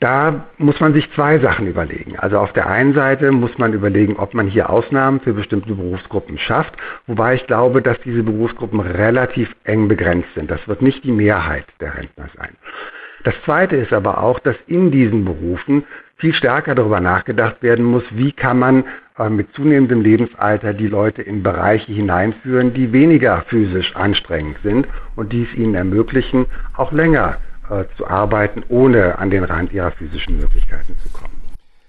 Da 0.00 0.48
muss 0.58 0.78
man 0.80 0.92
sich 0.92 1.10
zwei 1.14 1.38
Sachen 1.38 1.66
überlegen. 1.66 2.18
Also 2.18 2.38
auf 2.38 2.52
der 2.52 2.68
einen 2.68 2.92
Seite 2.92 3.32
muss 3.32 3.56
man 3.56 3.72
überlegen, 3.72 4.16
ob 4.16 4.34
man 4.34 4.46
hier 4.46 4.68
Ausnahmen 4.68 5.20
für 5.20 5.32
bestimmte 5.32 5.74
Berufsgruppen 5.74 6.36
schafft, 6.36 6.74
wobei 7.06 7.36
ich 7.36 7.46
glaube, 7.46 7.80
dass 7.80 7.98
diese 8.00 8.22
Berufsgruppen 8.22 8.80
relativ 8.80 9.50
eng 9.64 9.88
begrenzt 9.88 10.28
sind. 10.34 10.50
Das 10.50 10.66
wird 10.68 10.82
nicht 10.82 11.04
die 11.04 11.12
Mehrheit 11.12 11.64
der 11.80 11.94
Rentner 11.96 12.28
sein. 12.36 12.50
Das 13.22 13.34
Zweite 13.46 13.76
ist 13.76 13.94
aber 13.94 14.22
auch, 14.22 14.38
dass 14.40 14.56
in 14.66 14.90
diesen 14.90 15.24
Berufen 15.24 15.84
viel 16.24 16.32
stärker 16.32 16.74
darüber 16.74 17.00
nachgedacht 17.00 17.62
werden 17.62 17.84
muss, 17.84 18.02
wie 18.12 18.32
kann 18.32 18.58
man 18.58 18.84
äh, 19.18 19.28
mit 19.28 19.52
zunehmendem 19.54 20.00
Lebensalter 20.00 20.72
die 20.72 20.86
Leute 20.86 21.20
in 21.20 21.42
Bereiche 21.42 21.92
hineinführen, 21.92 22.72
die 22.72 22.94
weniger 22.94 23.44
physisch 23.48 23.94
anstrengend 23.94 24.56
sind 24.62 24.86
und 25.16 25.34
die 25.34 25.42
es 25.42 25.54
ihnen 25.54 25.74
ermöglichen, 25.74 26.46
auch 26.78 26.92
länger 26.92 27.36
äh, 27.68 27.84
zu 27.98 28.06
arbeiten, 28.06 28.62
ohne 28.70 29.18
an 29.18 29.28
den 29.28 29.44
Rand 29.44 29.74
ihrer 29.74 29.90
physischen 29.90 30.38
Möglichkeiten 30.38 30.96
zu 31.02 31.10
kommen. 31.10 31.34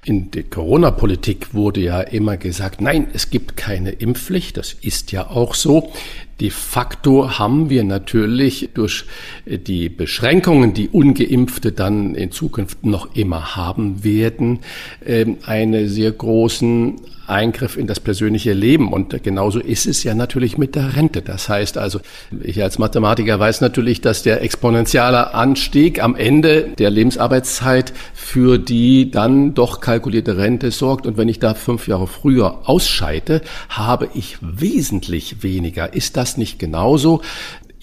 In 0.04 0.32
der 0.32 0.44
Corona-Politik 0.44 1.54
wurde 1.54 1.80
ja 1.80 2.02
immer 2.02 2.36
gesagt, 2.36 2.82
nein, 2.82 3.08
es 3.14 3.30
gibt 3.30 3.56
keine 3.56 3.92
Impfpflicht. 3.92 4.58
Das 4.58 4.74
ist 4.74 5.14
ja 5.14 5.28
auch 5.28 5.54
so. 5.56 5.94
De 6.42 6.50
facto 6.50 7.40
haben 7.40 7.70
wir 7.70 7.84
natürlich 7.86 8.70
durch 8.74 9.06
die 9.46 9.88
Beschränkungen, 9.88 10.74
die 10.74 10.90
ungeimpfte 10.90 11.72
dann 11.72 12.14
in 12.16 12.32
Zukunft 12.32 12.86
noch 12.86 13.16
immer 13.16 13.56
haben 13.56 14.04
werden, 14.04 14.60
ähm, 15.06 15.38
einen 15.46 15.88
sehr 15.88 16.12
großen 16.12 16.96
Eingriff 17.28 17.78
in 17.78 17.88
das 17.88 18.00
persönliche 18.00 18.54
Leben. 18.54 18.92
Und 18.92 19.24
genauso 19.24 19.60
ist 19.60 19.86
es 19.86 20.04
ja 20.04 20.14
natürlich 20.14 20.58
mit 20.58 20.76
der 20.76 20.96
Rente. 20.96 21.22
Das 21.22 21.50
heißt 21.50 21.78
also, 21.78 22.00
ich 22.42 22.62
als 22.62 22.80
Mathematiker 22.80 23.40
weiß 23.40 23.62
natürlich, 23.62 24.02
dass 24.02 24.24
der 24.24 24.42
exponentielle 24.42 25.34
Anstieg 25.34 26.04
am 26.04 26.16
Ende 26.16 26.70
der 26.78 26.90
Lebensarbeitszeit 26.90 27.94
für 28.14 28.58
die 28.58 29.12
dann 29.12 29.54
doch 29.54 29.82
kalkulierte 29.82 30.38
Rente 30.38 30.72
sorgt. 30.72 31.06
Und 31.06 31.18
wenn 31.18 31.30
ich 31.30 31.40
da 31.40 31.54
fünf 31.54 31.88
Jahre 31.88 32.08
früher 32.08 32.68
ausscheide, 32.70 33.42
habe 33.70 34.10
ich 34.14 34.38
wesentlich 34.42 35.44
weniger. 35.44 35.94
Ist 35.94 36.18
das 36.18 36.38
nicht 36.38 36.60
genauso? 36.60 37.22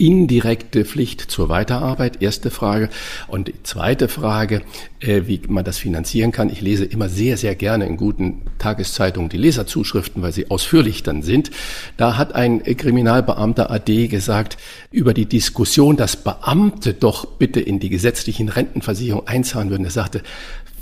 Indirekte 0.06 0.84
Pflicht 0.84 1.20
zur 1.20 1.48
Weiterarbeit? 1.48 2.20
Erste 2.20 2.50
Frage. 2.50 2.88
Und 3.28 3.48
die 3.48 3.62
zweite 3.62 4.08
Frage, 4.08 4.62
äh, 4.98 5.22
wie 5.26 5.40
man 5.48 5.64
das 5.64 5.78
finanzieren 5.78 6.32
kann. 6.32 6.50
Ich 6.50 6.60
lese 6.60 6.84
immer 6.84 7.08
sehr, 7.08 7.36
sehr 7.36 7.54
gerne 7.54 7.86
in 7.86 7.96
guten 7.96 8.42
Tageszeitungen 8.58 9.28
die 9.28 9.36
Leserzuschriften, 9.36 10.20
weil 10.20 10.32
sie 10.32 10.50
ausführlich 10.50 11.04
dann 11.04 11.22
sind. 11.22 11.52
Da 11.96 12.18
hat 12.18 12.34
ein 12.34 12.64
Kriminalbeamter 12.64 13.70
AD 13.70 14.08
gesagt 14.08 14.56
über 14.90 15.14
die 15.14 15.26
Diskussion, 15.26 15.96
dass 15.96 16.16
Beamte 16.16 16.94
doch 16.94 17.24
bitte 17.24 17.60
in 17.60 17.78
die 17.78 17.88
gesetzlichen 17.88 18.48
Rentenversicherung 18.48 19.28
einzahlen 19.28 19.70
würden. 19.70 19.84
Er 19.84 19.92
sagte, 19.92 20.22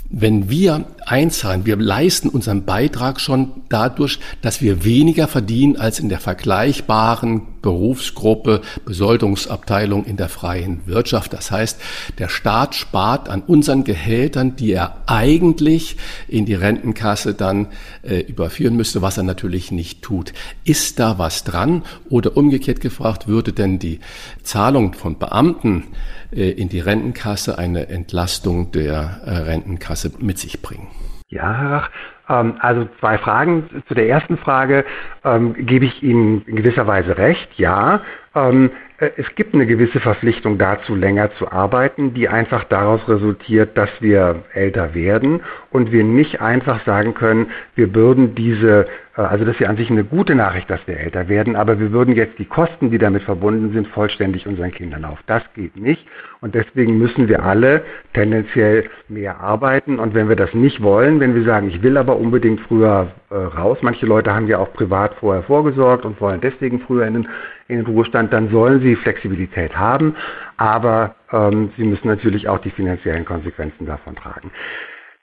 wenn 0.09 0.49
wir 0.49 0.85
einzahlen, 1.05 1.65
wir 1.65 1.77
leisten 1.77 2.27
unseren 2.27 2.65
Beitrag 2.65 3.21
schon 3.21 3.51
dadurch, 3.69 4.19
dass 4.41 4.61
wir 4.61 4.83
weniger 4.83 5.27
verdienen 5.27 5.77
als 5.77 5.99
in 5.99 6.09
der 6.09 6.19
vergleichbaren 6.19 7.43
Berufsgruppe 7.61 8.61
Besoldungsabteilung 8.85 10.05
in 10.05 10.17
der 10.17 10.29
freien 10.29 10.81
Wirtschaft. 10.85 11.33
Das 11.33 11.51
heißt, 11.51 11.81
der 12.17 12.29
Staat 12.29 12.75
spart 12.75 13.29
an 13.29 13.41
unseren 13.41 13.83
Gehältern, 13.83 14.55
die 14.55 14.71
er 14.71 14.97
eigentlich 15.05 15.97
in 16.27 16.45
die 16.45 16.55
Rentenkasse 16.55 17.33
dann 17.33 17.67
äh, 18.03 18.19
überführen 18.19 18.75
müsste, 18.75 19.01
was 19.01 19.17
er 19.17 19.23
natürlich 19.23 19.71
nicht 19.71 20.01
tut. 20.01 20.33
Ist 20.63 20.99
da 20.99 21.17
was 21.17 21.43
dran? 21.43 21.83
Oder 22.09 22.37
umgekehrt 22.37 22.81
gefragt, 22.81 23.27
würde 23.27 23.53
denn 23.53 23.79
die 23.79 23.99
Zahlung 24.43 24.93
von 24.93 25.17
Beamten 25.19 25.85
äh, 26.31 26.49
in 26.49 26.69
die 26.69 26.79
Rentenkasse 26.79 27.57
eine 27.57 27.89
Entlastung 27.89 28.71
der 28.71 29.21
äh, 29.25 29.31
Rentenkasse 29.31 30.11
mit 30.19 30.39
sich 30.39 30.61
bringen? 30.61 30.87
Ja, 31.29 31.53
Herr 31.57 31.71
Rach, 31.71 31.89
also 32.27 32.87
zwei 32.99 33.17
Fragen. 33.17 33.83
Zu 33.87 33.93
der 33.93 34.07
ersten 34.07 34.37
Frage 34.37 34.85
ähm, 35.23 35.53
gebe 35.65 35.85
ich 35.85 36.03
Ihnen 36.03 36.43
in 36.45 36.55
gewisser 36.55 36.87
Weise 36.87 37.17
recht. 37.17 37.49
Ja, 37.57 38.01
ähm, 38.35 38.71
äh, 38.71 38.90
es 39.01 39.33
gibt 39.33 39.55
eine 39.55 39.65
gewisse 39.65 39.99
Verpflichtung 39.99 40.59
dazu, 40.59 40.93
länger 40.93 41.31
zu 41.33 41.51
arbeiten, 41.51 42.13
die 42.13 42.29
einfach 42.29 42.65
daraus 42.65 43.01
resultiert, 43.09 43.75
dass 43.75 43.89
wir 43.99 44.43
älter 44.53 44.93
werden 44.93 45.41
und 45.71 45.91
wir 45.91 46.03
nicht 46.03 46.39
einfach 46.39 46.85
sagen 46.85 47.15
können, 47.15 47.47
wir 47.73 47.91
bürden 47.91 48.35
diese, 48.35 48.85
äh, 49.17 49.21
also 49.21 49.43
das 49.43 49.55
ist 49.55 49.61
ja 49.61 49.69
an 49.69 49.77
sich 49.77 49.89
eine 49.89 50.03
gute 50.03 50.35
Nachricht, 50.35 50.69
dass 50.69 50.85
wir 50.85 50.99
älter 50.99 51.29
werden, 51.29 51.55
aber 51.55 51.79
wir 51.79 51.91
würden 51.91 52.15
jetzt 52.15 52.37
die 52.37 52.45
Kosten, 52.45 52.91
die 52.91 52.99
damit 52.99 53.23
verbunden 53.23 53.73
sind, 53.73 53.87
vollständig 53.87 54.45
unseren 54.45 54.71
Kindern 54.71 55.03
auf. 55.03 55.17
Das 55.25 55.41
geht 55.55 55.75
nicht 55.77 56.05
und 56.41 56.53
deswegen 56.53 56.99
müssen 56.99 57.27
wir 57.27 57.43
alle 57.43 57.83
tendenziell 58.13 58.87
mehr 59.09 59.39
arbeiten 59.39 59.97
und 59.97 60.13
wenn 60.13 60.29
wir 60.29 60.35
das 60.35 60.53
nicht 60.53 60.83
wollen, 60.83 61.19
wenn 61.19 61.33
wir 61.33 61.43
sagen, 61.43 61.69
ich 61.69 61.81
will 61.81 61.97
aber 61.97 62.17
unbedingt 62.17 62.59
früher 62.61 63.07
äh, 63.31 63.35
raus, 63.35 63.79
manche 63.81 64.05
Leute 64.05 64.31
haben 64.31 64.47
ja 64.47 64.59
auch 64.59 64.73
privat 64.73 65.15
vorher 65.15 65.41
vorgesorgt 65.41 66.05
und 66.05 66.21
wollen 66.21 66.39
deswegen 66.39 66.81
früher 66.81 67.07
in 67.07 67.13
den 67.15 67.27
in 67.71 67.77
den 67.77 67.85
Ruhestand, 67.85 68.33
dann 68.33 68.49
sollen 68.49 68.81
sie 68.81 68.95
Flexibilität 68.95 69.75
haben, 69.75 70.15
aber 70.57 71.15
ähm, 71.31 71.71
sie 71.77 71.83
müssen 71.83 72.07
natürlich 72.07 72.47
auch 72.47 72.59
die 72.59 72.69
finanziellen 72.71 73.25
Konsequenzen 73.25 73.85
davon 73.85 74.15
tragen. 74.15 74.51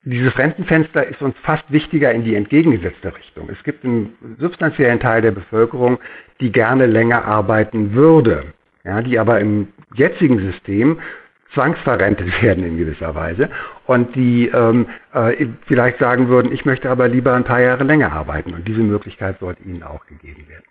Dieses 0.04 0.36
Rentenfenster 0.38 1.06
ist 1.06 1.20
uns 1.20 1.36
fast 1.42 1.70
wichtiger 1.70 2.12
in 2.12 2.24
die 2.24 2.34
entgegengesetzte 2.34 3.14
Richtung. 3.14 3.50
Es 3.50 3.62
gibt 3.64 3.84
einen 3.84 4.14
substanziellen 4.38 5.00
Teil 5.00 5.22
der 5.22 5.32
Bevölkerung, 5.32 5.98
die 6.40 6.50
gerne 6.50 6.86
länger 6.86 7.24
arbeiten 7.24 7.92
würde, 7.92 8.54
ja, 8.84 9.02
die 9.02 9.18
aber 9.18 9.40
im 9.40 9.68
jetzigen 9.94 10.38
System 10.38 10.98
zwangsverrentet 11.52 12.42
werden 12.42 12.64
in 12.64 12.78
gewisser 12.78 13.14
Weise 13.14 13.50
und 13.86 14.14
die 14.14 14.48
ähm, 14.48 14.86
äh, 15.12 15.46
vielleicht 15.66 15.98
sagen 15.98 16.28
würden, 16.28 16.52
ich 16.52 16.64
möchte 16.64 16.88
aber 16.88 17.08
lieber 17.08 17.34
ein 17.34 17.44
paar 17.44 17.60
Jahre 17.60 17.84
länger 17.84 18.12
arbeiten 18.12 18.54
und 18.54 18.66
diese 18.66 18.82
Möglichkeit 18.82 19.38
sollte 19.40 19.62
ihnen 19.64 19.82
auch 19.82 20.06
gegeben 20.06 20.48
werden. 20.48 20.64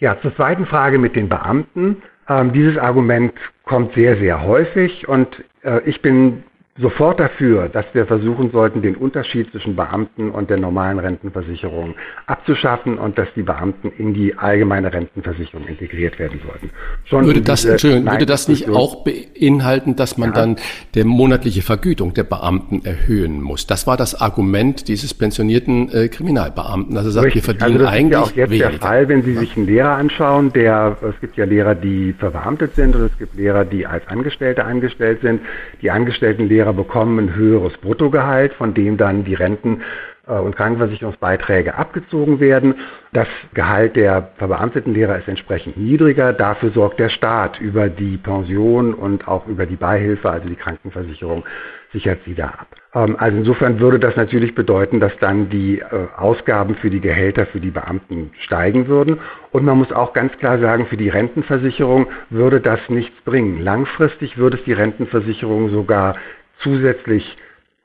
Ja, 0.00 0.20
zur 0.20 0.34
zweiten 0.36 0.66
Frage 0.66 0.98
mit 0.98 1.16
den 1.16 1.28
Beamten. 1.28 2.02
Ähm, 2.28 2.52
dieses 2.52 2.78
Argument 2.78 3.32
kommt 3.64 3.94
sehr, 3.94 4.16
sehr 4.16 4.42
häufig 4.42 5.08
und 5.08 5.44
äh, 5.62 5.80
ich 5.86 6.02
bin 6.02 6.44
sofort 6.80 7.18
dafür, 7.18 7.68
dass 7.68 7.86
wir 7.92 8.06
versuchen 8.06 8.50
sollten, 8.50 8.82
den 8.82 8.96
Unterschied 8.96 9.50
zwischen 9.50 9.76
Beamten 9.76 10.30
und 10.30 10.50
der 10.50 10.58
normalen 10.58 10.98
Rentenversicherung 10.98 11.94
abzuschaffen 12.26 12.98
und 12.98 13.18
dass 13.18 13.28
die 13.34 13.42
Beamten 13.42 13.90
in 13.98 14.14
die 14.14 14.36
allgemeine 14.36 14.92
Rentenversicherung 14.92 15.66
integriert 15.66 16.18
werden 16.18 16.40
sollten. 16.46 16.70
Schon 17.04 17.26
würde 17.26 17.42
das, 17.42 17.64
Entschuldigung, 17.64 18.10
würde 18.10 18.26
das 18.26 18.48
nicht 18.48 18.68
auch 18.68 19.04
beinhalten, 19.04 19.96
dass 19.96 20.18
man 20.18 20.30
ja. 20.30 20.34
dann 20.36 20.56
der 20.94 21.04
monatliche 21.04 21.62
Vergütung 21.62 22.14
der 22.14 22.24
Beamten 22.24 22.84
erhöhen 22.84 23.40
muss? 23.42 23.66
Das 23.66 23.86
war 23.86 23.96
das 23.96 24.20
Argument 24.20 24.88
dieses 24.88 25.14
pensionierten 25.14 25.90
äh, 25.92 26.08
Kriminalbeamten, 26.08 26.96
er 26.96 27.02
sagt, 27.04 27.26
Richtig. 27.26 27.48
wir 27.48 27.54
verdienen 27.54 27.80
also 27.80 27.84
das 27.84 27.94
eigentlich 27.94 28.08
ist 28.08 28.12
ja 28.12 28.20
auch 28.20 28.36
jetzt 28.36 28.50
weniger. 28.50 28.70
der 28.70 28.78
Fall, 28.78 29.08
wenn 29.08 29.22
Sie 29.22 29.34
sich 29.34 29.56
einen 29.56 29.66
Lehrer 29.66 29.90
anschauen, 29.96 30.52
der, 30.52 30.96
es 31.02 31.20
gibt 31.20 31.36
ja 31.36 31.44
Lehrer, 31.44 31.74
die 31.74 32.12
verbeamtet 32.12 32.74
sind 32.74 32.94
und 32.94 33.02
es 33.02 33.18
gibt 33.18 33.34
Lehrer, 33.36 33.64
die 33.64 33.86
als 33.86 34.06
Angestellte 34.08 34.64
angestellt 34.64 35.20
sind. 35.22 35.40
Die 35.82 35.90
angestellten 35.90 36.48
Lehrer 36.48 36.67
Lehrer 36.68 36.72
bekommen 36.74 37.18
ein 37.18 37.34
höheres 37.34 37.76
Bruttogehalt, 37.78 38.52
von 38.54 38.74
dem 38.74 38.96
dann 38.96 39.24
die 39.24 39.34
Renten 39.34 39.82
äh, 40.26 40.32
und 40.32 40.56
Krankenversicherungsbeiträge 40.56 41.74
abgezogen 41.74 42.40
werden. 42.40 42.74
Das 43.12 43.28
Gehalt 43.54 43.96
der 43.96 44.32
verbeamteten 44.36 44.92
Lehrer 44.92 45.18
ist 45.18 45.28
entsprechend 45.28 45.78
niedriger. 45.78 46.32
Dafür 46.32 46.70
sorgt 46.70 47.00
der 47.00 47.08
Staat 47.08 47.58
über 47.60 47.88
die 47.88 48.18
Pension 48.18 48.92
und 48.92 49.26
auch 49.26 49.46
über 49.46 49.64
die 49.64 49.76
Beihilfe, 49.76 50.30
also 50.30 50.46
die 50.48 50.56
Krankenversicherung, 50.56 51.44
sichert 51.92 52.18
sie 52.26 52.34
da 52.34 52.48
ab. 52.48 52.68
Ähm, 52.94 53.16
also 53.18 53.38
insofern 53.38 53.80
würde 53.80 53.98
das 53.98 54.16
natürlich 54.16 54.54
bedeuten, 54.54 55.00
dass 55.00 55.16
dann 55.20 55.48
die 55.48 55.78
äh, 55.78 55.84
Ausgaben 56.16 56.74
für 56.76 56.90
die 56.90 57.00
Gehälter 57.00 57.46
für 57.46 57.60
die 57.60 57.70
Beamten 57.70 58.30
steigen 58.40 58.88
würden. 58.88 59.18
Und 59.52 59.64
man 59.64 59.78
muss 59.78 59.92
auch 59.92 60.12
ganz 60.12 60.36
klar 60.38 60.58
sagen, 60.58 60.86
für 60.86 60.96
die 60.96 61.08
Rentenversicherung 61.08 62.08
würde 62.30 62.60
das 62.60 62.80
nichts 62.88 63.18
bringen. 63.24 63.62
Langfristig 63.62 64.36
würde 64.36 64.58
es 64.58 64.64
die 64.64 64.74
Rentenversicherung 64.74 65.70
sogar 65.70 66.16
zusätzlich 66.62 67.36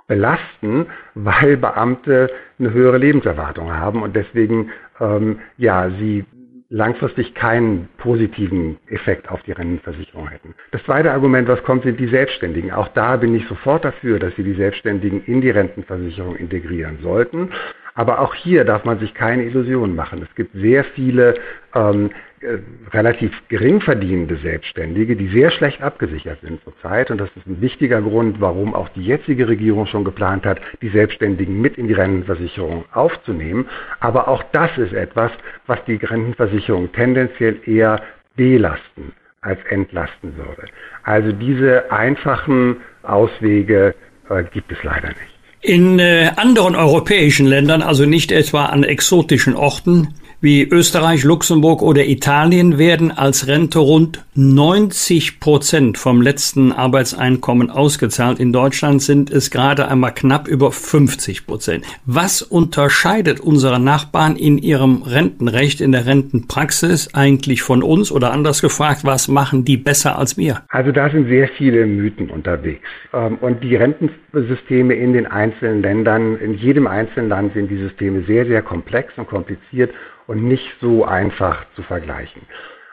belasten, 0.07 0.87
weil 1.15 1.57
Beamte 1.57 2.29
eine 2.59 2.73
höhere 2.73 2.97
Lebenserwartung 2.97 3.73
haben 3.73 4.01
und 4.01 4.15
deswegen 4.15 4.71
ähm, 4.99 5.39
ja 5.57 5.89
sie 5.99 6.25
langfristig 6.73 7.35
keinen 7.35 7.87
positiven 7.99 8.77
Effekt 8.87 9.29
auf 9.29 9.43
die 9.43 9.51
Rentenversicherung 9.51 10.27
hätten. 10.27 10.55
Das 10.71 10.83
zweite 10.83 11.11
Argument, 11.11 11.47
was 11.47 11.61
kommt, 11.63 11.83
sind 11.83 11.99
die 11.99 12.07
Selbstständigen. 12.07 12.71
Auch 12.71 12.87
da 12.89 13.15
bin 13.17 13.35
ich 13.35 13.47
sofort 13.47 13.85
dafür, 13.85 14.17
dass 14.17 14.35
Sie 14.35 14.43
die 14.43 14.55
Selbstständigen 14.55 15.23
in 15.25 15.41
die 15.41 15.51
Rentenversicherung 15.51 16.35
integrieren 16.35 16.97
sollten. 17.03 17.51
Aber 17.95 18.19
auch 18.19 18.33
hier 18.33 18.65
darf 18.65 18.85
man 18.85 18.99
sich 18.99 19.13
keine 19.13 19.43
Illusionen 19.43 19.95
machen. 19.95 20.25
Es 20.27 20.35
gibt 20.35 20.53
sehr 20.53 20.83
viele 20.83 21.35
ähm, 21.75 22.09
äh, 22.39 22.57
relativ 22.91 23.31
gering 23.47 23.81
verdienende 23.81 24.35
Selbstständige, 24.37 25.15
die 25.15 25.27
sehr 25.27 25.51
schlecht 25.51 25.81
abgesichert 25.81 26.39
sind 26.41 26.63
zurzeit. 26.63 27.11
Und 27.11 27.19
das 27.19 27.29
ist 27.35 27.47
ein 27.47 27.61
wichtiger 27.61 28.01
Grund, 28.01 28.41
warum 28.41 28.73
auch 28.73 28.89
die 28.89 29.03
jetzige 29.03 29.47
Regierung 29.47 29.85
schon 29.85 30.03
geplant 30.03 30.45
hat, 30.45 30.59
die 30.81 30.89
Selbstständigen 30.89 31.61
mit 31.61 31.77
in 31.77 31.87
die 31.87 31.93
Rentenversicherung 31.93 32.85
aufzunehmen. 32.91 33.69
Aber 33.99 34.27
auch 34.27 34.43
das 34.51 34.77
ist 34.77 34.93
etwas, 34.93 35.31
was 35.67 35.83
die 35.85 35.95
Rentenversicherung 35.95 36.91
tendenziell 36.91 37.59
eher 37.65 38.01
belasten 38.35 39.13
als 39.41 39.63
entlasten 39.69 40.35
würde. 40.35 40.65
Also 41.03 41.31
diese 41.31 41.91
einfachen 41.91 42.77
Auswege 43.03 43.93
äh, 44.29 44.43
gibt 44.43 44.71
es 44.71 44.83
leider 44.83 45.09
nicht. 45.09 45.32
In 45.63 45.97
äh, 45.97 46.31
anderen 46.35 46.75
europäischen 46.75 47.47
Ländern, 47.47 47.81
also 47.81 48.05
nicht 48.05 48.33
etwa 48.33 48.65
an 48.65 48.83
exotischen 48.83 49.55
Orten, 49.55 50.09
wie 50.43 50.67
Österreich, 50.69 51.23
Luxemburg 51.23 51.81
oder 51.81 52.05
Italien 52.05 52.77
werden 52.77 53.11
als 53.11 53.47
Rente 53.47 53.79
rund 53.79 54.25
90 54.35 55.39
Prozent 55.39 55.97
vom 55.97 56.21
letzten 56.21 56.73
Arbeitseinkommen 56.73 57.69
ausgezahlt. 57.69 58.41
In 58.41 58.51
Deutschland 58.51 59.01
sind 59.01 59.31
es 59.31 59.51
gerade 59.51 59.87
einmal 59.87 60.13
knapp 60.13 60.49
über 60.49 60.73
50 60.73 61.47
Prozent. 61.47 61.85
Was 62.05 62.41
unterscheidet 62.41 63.39
unsere 63.39 63.79
Nachbarn 63.79 64.35
in 64.35 64.57
ihrem 64.57 65.03
Rentenrecht, 65.03 65.79
in 65.79 65.93
der 65.93 66.07
Rentenpraxis 66.07 67.13
eigentlich 67.13 67.61
von 67.61 67.81
uns? 67.81 68.11
Oder 68.11 68.33
anders 68.33 68.61
gefragt, 68.61 69.05
was 69.05 69.29
machen 69.29 69.63
die 69.63 69.77
besser 69.77 70.19
als 70.19 70.35
wir? 70.35 70.63
Also 70.67 70.91
da 70.91 71.09
sind 71.09 71.29
sehr 71.29 71.47
viele 71.57 71.85
Mythen 71.85 72.29
unterwegs. 72.29 72.89
Ähm, 73.13 73.37
und 73.39 73.63
die 73.63 73.77
Rentensysteme 73.77 74.93
in 74.93 75.13
den 75.13 75.25
einzelnen 75.25 75.81
Ländern, 75.81 76.35
in 76.35 76.55
jedem 76.55 76.85
einzelnen 76.85 77.29
Land 77.29 77.53
sind 77.53 77.71
die 77.71 77.77
Systeme 77.77 78.25
sehr, 78.27 78.45
sehr 78.45 78.61
komplex 78.61 79.13
und 79.15 79.27
kompliziert 79.27 79.91
und 80.33 80.47
nicht 80.47 80.67
so 80.81 81.05
einfach 81.05 81.65
zu 81.75 81.83
vergleichen. 81.83 82.41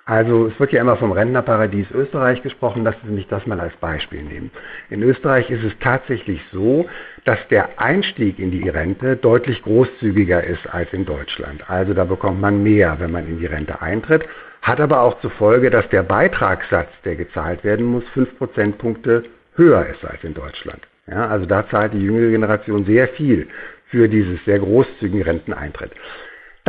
Also 0.04 0.48
es 0.48 0.58
wird 0.58 0.72
ja 0.72 0.80
immer 0.80 0.96
vom 0.96 1.12
Rentnerparadies 1.12 1.90
Österreich 1.92 2.42
gesprochen, 2.42 2.84
lassen 2.84 3.00
Sie 3.04 3.12
mich 3.12 3.28
das 3.28 3.46
mal 3.46 3.60
als 3.60 3.74
Beispiel 3.76 4.22
nehmen. 4.22 4.50
In 4.90 5.02
Österreich 5.02 5.48
ist 5.50 5.62
es 5.62 5.72
tatsächlich 5.78 6.40
so, 6.52 6.86
dass 7.24 7.38
der 7.48 7.80
Einstieg 7.80 8.38
in 8.38 8.50
die 8.50 8.68
Rente 8.68 9.16
deutlich 9.16 9.62
großzügiger 9.62 10.42
ist 10.42 10.66
als 10.68 10.92
in 10.92 11.06
Deutschland. 11.06 11.70
Also 11.70 11.94
da 11.94 12.04
bekommt 12.04 12.40
man 12.40 12.62
mehr, 12.62 12.96
wenn 12.98 13.12
man 13.12 13.26
in 13.26 13.38
die 13.38 13.46
Rente 13.46 13.80
eintritt, 13.80 14.24
hat 14.62 14.80
aber 14.80 15.00
auch 15.00 15.20
zur 15.20 15.30
Folge, 15.30 15.70
dass 15.70 15.88
der 15.90 16.02
Beitragssatz, 16.02 16.90
der 17.04 17.16
gezahlt 17.16 17.64
werden 17.64 17.86
muss, 17.86 18.04
fünf 18.12 18.36
Prozentpunkte 18.36 19.22
höher 19.54 19.86
ist 19.86 20.04
als 20.04 20.22
in 20.24 20.34
Deutschland. 20.34 20.80
Ja, 21.06 21.28
also 21.28 21.46
da 21.46 21.68
zahlt 21.68 21.94
die 21.94 22.02
jüngere 22.02 22.30
Generation 22.30 22.84
sehr 22.84 23.08
viel 23.08 23.48
für 23.86 24.08
dieses 24.08 24.44
sehr 24.44 24.58
großzügigen 24.58 25.22
Renteneintritt. 25.22 25.92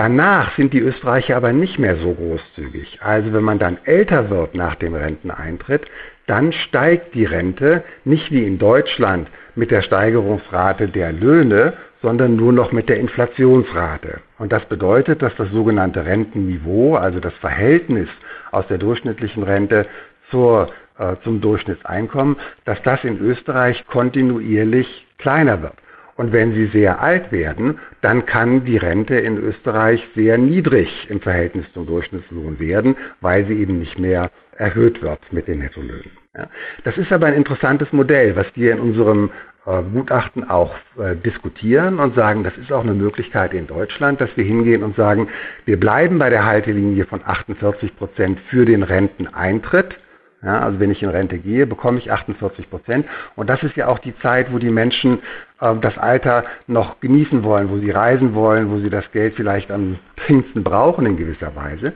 Danach 0.01 0.55
sind 0.55 0.73
die 0.73 0.79
Österreicher 0.79 1.37
aber 1.37 1.53
nicht 1.53 1.77
mehr 1.77 1.95
so 1.97 2.15
großzügig. 2.15 2.97
Also 3.03 3.33
wenn 3.33 3.43
man 3.43 3.59
dann 3.59 3.77
älter 3.83 4.31
wird 4.31 4.55
nach 4.55 4.73
dem 4.73 4.95
Renteneintritt, 4.95 5.85
dann 6.25 6.53
steigt 6.53 7.13
die 7.13 7.25
Rente 7.25 7.83
nicht 8.03 8.31
wie 8.31 8.43
in 8.47 8.57
Deutschland 8.57 9.29
mit 9.53 9.69
der 9.69 9.83
Steigerungsrate 9.83 10.87
der 10.87 11.11
Löhne, 11.11 11.73
sondern 12.01 12.35
nur 12.35 12.51
noch 12.51 12.71
mit 12.71 12.89
der 12.89 12.99
Inflationsrate. 12.99 14.21
Und 14.39 14.51
das 14.51 14.65
bedeutet, 14.65 15.21
dass 15.21 15.35
das 15.35 15.51
sogenannte 15.51 16.03
Rentenniveau, 16.03 16.95
also 16.95 17.19
das 17.19 17.35
Verhältnis 17.35 18.09
aus 18.49 18.65
der 18.69 18.79
durchschnittlichen 18.79 19.43
Rente 19.43 19.85
zur, 20.31 20.71
äh, 20.97 21.15
zum 21.23 21.41
Durchschnittseinkommen, 21.41 22.37
dass 22.65 22.81
das 22.81 23.03
in 23.03 23.19
Österreich 23.19 23.85
kontinuierlich 23.85 25.05
kleiner 25.19 25.61
wird. 25.61 25.75
Und 26.21 26.33
wenn 26.33 26.53
sie 26.53 26.67
sehr 26.67 27.01
alt 27.01 27.31
werden, 27.31 27.79
dann 28.01 28.27
kann 28.27 28.63
die 28.63 28.77
Rente 28.77 29.15
in 29.15 29.39
Österreich 29.39 30.07
sehr 30.13 30.37
niedrig 30.37 31.07
im 31.09 31.19
Verhältnis 31.19 31.65
zum 31.73 31.87
Durchschnittslohn 31.87 32.59
werden, 32.59 32.95
weil 33.21 33.47
sie 33.47 33.55
eben 33.55 33.79
nicht 33.79 33.97
mehr 33.97 34.29
erhöht 34.55 35.01
wird 35.01 35.19
mit 35.31 35.47
den 35.47 35.57
Nettolöhnen. 35.57 36.11
Ja. 36.37 36.47
Das 36.83 36.95
ist 36.99 37.11
aber 37.11 37.25
ein 37.25 37.33
interessantes 37.33 37.91
Modell, 37.91 38.35
was 38.35 38.45
wir 38.53 38.71
in 38.71 38.79
unserem 38.79 39.31
äh, 39.65 39.81
Gutachten 39.81 40.47
auch 40.47 40.75
äh, 40.99 41.15
diskutieren 41.15 41.97
und 41.97 42.13
sagen, 42.13 42.43
das 42.43 42.55
ist 42.55 42.71
auch 42.71 42.83
eine 42.83 42.93
Möglichkeit 42.93 43.55
in 43.55 43.65
Deutschland, 43.65 44.21
dass 44.21 44.29
wir 44.37 44.43
hingehen 44.43 44.83
und 44.83 44.95
sagen, 44.95 45.27
wir 45.65 45.79
bleiben 45.79 46.19
bei 46.19 46.29
der 46.29 46.45
Haltelinie 46.45 47.07
von 47.07 47.21
48 47.25 47.97
Prozent 47.97 48.39
für 48.51 48.65
den 48.65 48.83
Renteneintritt 48.83 49.97
ja, 50.43 50.59
also 50.59 50.79
wenn 50.79 50.89
ich 50.89 51.03
in 51.03 51.09
Rente 51.09 51.37
gehe, 51.37 51.67
bekomme 51.67 51.99
ich 51.99 52.11
48 52.11 52.69
Prozent. 52.69 53.05
Und 53.35 53.49
das 53.49 53.61
ist 53.61 53.75
ja 53.75 53.87
auch 53.87 53.99
die 53.99 54.17
Zeit, 54.19 54.51
wo 54.51 54.57
die 54.57 54.71
Menschen 54.71 55.19
äh, 55.59 55.75
das 55.81 55.97
Alter 55.97 56.45
noch 56.67 56.99
genießen 56.99 57.43
wollen, 57.43 57.69
wo 57.69 57.77
sie 57.77 57.91
reisen 57.91 58.33
wollen, 58.33 58.71
wo 58.71 58.79
sie 58.79 58.89
das 58.89 59.09
Geld 59.11 59.35
vielleicht 59.35 59.69
am 59.69 59.99
dringendsten 60.15 60.63
brauchen 60.63 61.05
in 61.05 61.17
gewisser 61.17 61.55
Weise. 61.55 61.93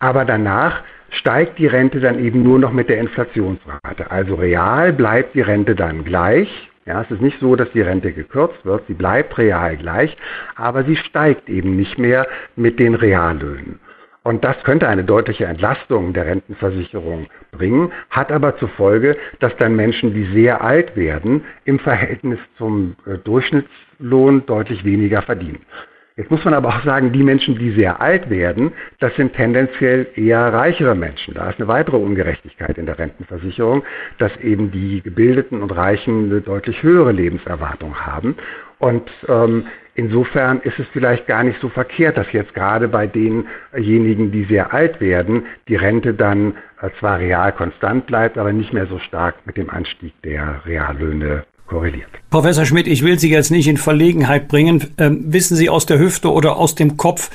Aber 0.00 0.24
danach 0.24 0.82
steigt 1.10 1.58
die 1.58 1.68
Rente 1.68 2.00
dann 2.00 2.18
eben 2.18 2.42
nur 2.42 2.58
noch 2.58 2.72
mit 2.72 2.88
der 2.88 2.98
Inflationsrate. 2.98 4.10
Also 4.10 4.34
real 4.34 4.92
bleibt 4.92 5.34
die 5.34 5.40
Rente 5.40 5.76
dann 5.76 6.04
gleich. 6.04 6.48
Ja, 6.86 7.02
es 7.02 7.10
ist 7.10 7.20
nicht 7.20 7.40
so, 7.40 7.56
dass 7.56 7.70
die 7.72 7.80
Rente 7.80 8.12
gekürzt 8.12 8.64
wird, 8.64 8.86
sie 8.86 8.94
bleibt 8.94 9.36
real 9.38 9.76
gleich, 9.76 10.16
aber 10.54 10.84
sie 10.84 10.94
steigt 10.94 11.48
eben 11.48 11.74
nicht 11.74 11.98
mehr 11.98 12.28
mit 12.54 12.78
den 12.78 12.94
Reallöhnen. 12.94 13.80
Und 14.26 14.42
das 14.42 14.60
könnte 14.64 14.88
eine 14.88 15.04
deutliche 15.04 15.44
Entlastung 15.44 16.12
der 16.12 16.26
Rentenversicherung 16.26 17.28
bringen, 17.52 17.92
hat 18.10 18.32
aber 18.32 18.56
zur 18.56 18.68
Folge, 18.70 19.16
dass 19.38 19.56
dann 19.58 19.76
Menschen, 19.76 20.14
die 20.14 20.24
sehr 20.34 20.64
alt 20.64 20.96
werden, 20.96 21.44
im 21.64 21.78
Verhältnis 21.78 22.40
zum 22.58 22.96
äh, 23.06 23.18
Durchschnittslohn 23.18 24.44
deutlich 24.46 24.84
weniger 24.84 25.22
verdienen. 25.22 25.60
Jetzt 26.16 26.32
muss 26.32 26.44
man 26.44 26.54
aber 26.54 26.70
auch 26.70 26.82
sagen, 26.82 27.12
die 27.12 27.22
Menschen, 27.22 27.56
die 27.56 27.70
sehr 27.78 28.00
alt 28.00 28.28
werden, 28.28 28.72
das 28.98 29.14
sind 29.14 29.32
tendenziell 29.34 30.08
eher 30.16 30.52
reichere 30.52 30.96
Menschen. 30.96 31.34
Da 31.34 31.48
ist 31.50 31.60
eine 31.60 31.68
weitere 31.68 31.96
Ungerechtigkeit 31.96 32.78
in 32.78 32.86
der 32.86 32.98
Rentenversicherung, 32.98 33.84
dass 34.18 34.36
eben 34.38 34.72
die 34.72 35.02
Gebildeten 35.02 35.62
und 35.62 35.70
Reichen 35.70 36.32
eine 36.32 36.40
deutlich 36.40 36.82
höhere 36.82 37.12
Lebenserwartung 37.12 37.94
haben. 37.94 38.34
Und 38.80 39.08
ähm, 39.28 39.66
Insofern 39.96 40.60
ist 40.60 40.78
es 40.78 40.86
vielleicht 40.92 41.26
gar 41.26 41.42
nicht 41.42 41.58
so 41.60 41.70
verkehrt, 41.70 42.18
dass 42.18 42.30
jetzt 42.30 42.52
gerade 42.52 42.86
bei 42.86 43.06
denjenigen, 43.06 44.30
die 44.30 44.44
sehr 44.44 44.74
alt 44.74 45.00
werden, 45.00 45.46
die 45.68 45.76
Rente 45.76 46.12
dann 46.12 46.52
äh, 46.82 46.90
zwar 47.00 47.18
real 47.18 47.50
konstant 47.52 48.06
bleibt, 48.06 48.36
aber 48.36 48.52
nicht 48.52 48.74
mehr 48.74 48.86
so 48.86 48.98
stark 48.98 49.36
mit 49.46 49.56
dem 49.56 49.70
Anstieg 49.70 50.12
der 50.22 50.60
Reallöhne 50.66 51.44
korreliert. 51.66 52.10
Professor 52.28 52.66
Schmidt, 52.66 52.86
ich 52.86 53.02
will 53.02 53.18
Sie 53.18 53.30
jetzt 53.30 53.50
nicht 53.50 53.68
in 53.68 53.78
Verlegenheit 53.78 54.48
bringen. 54.48 54.84
Ähm, 54.98 55.32
wissen 55.32 55.56
Sie 55.56 55.70
aus 55.70 55.86
der 55.86 55.98
Hüfte 55.98 56.30
oder 56.30 56.56
aus 56.56 56.74
dem 56.74 56.98
Kopf, 56.98 57.30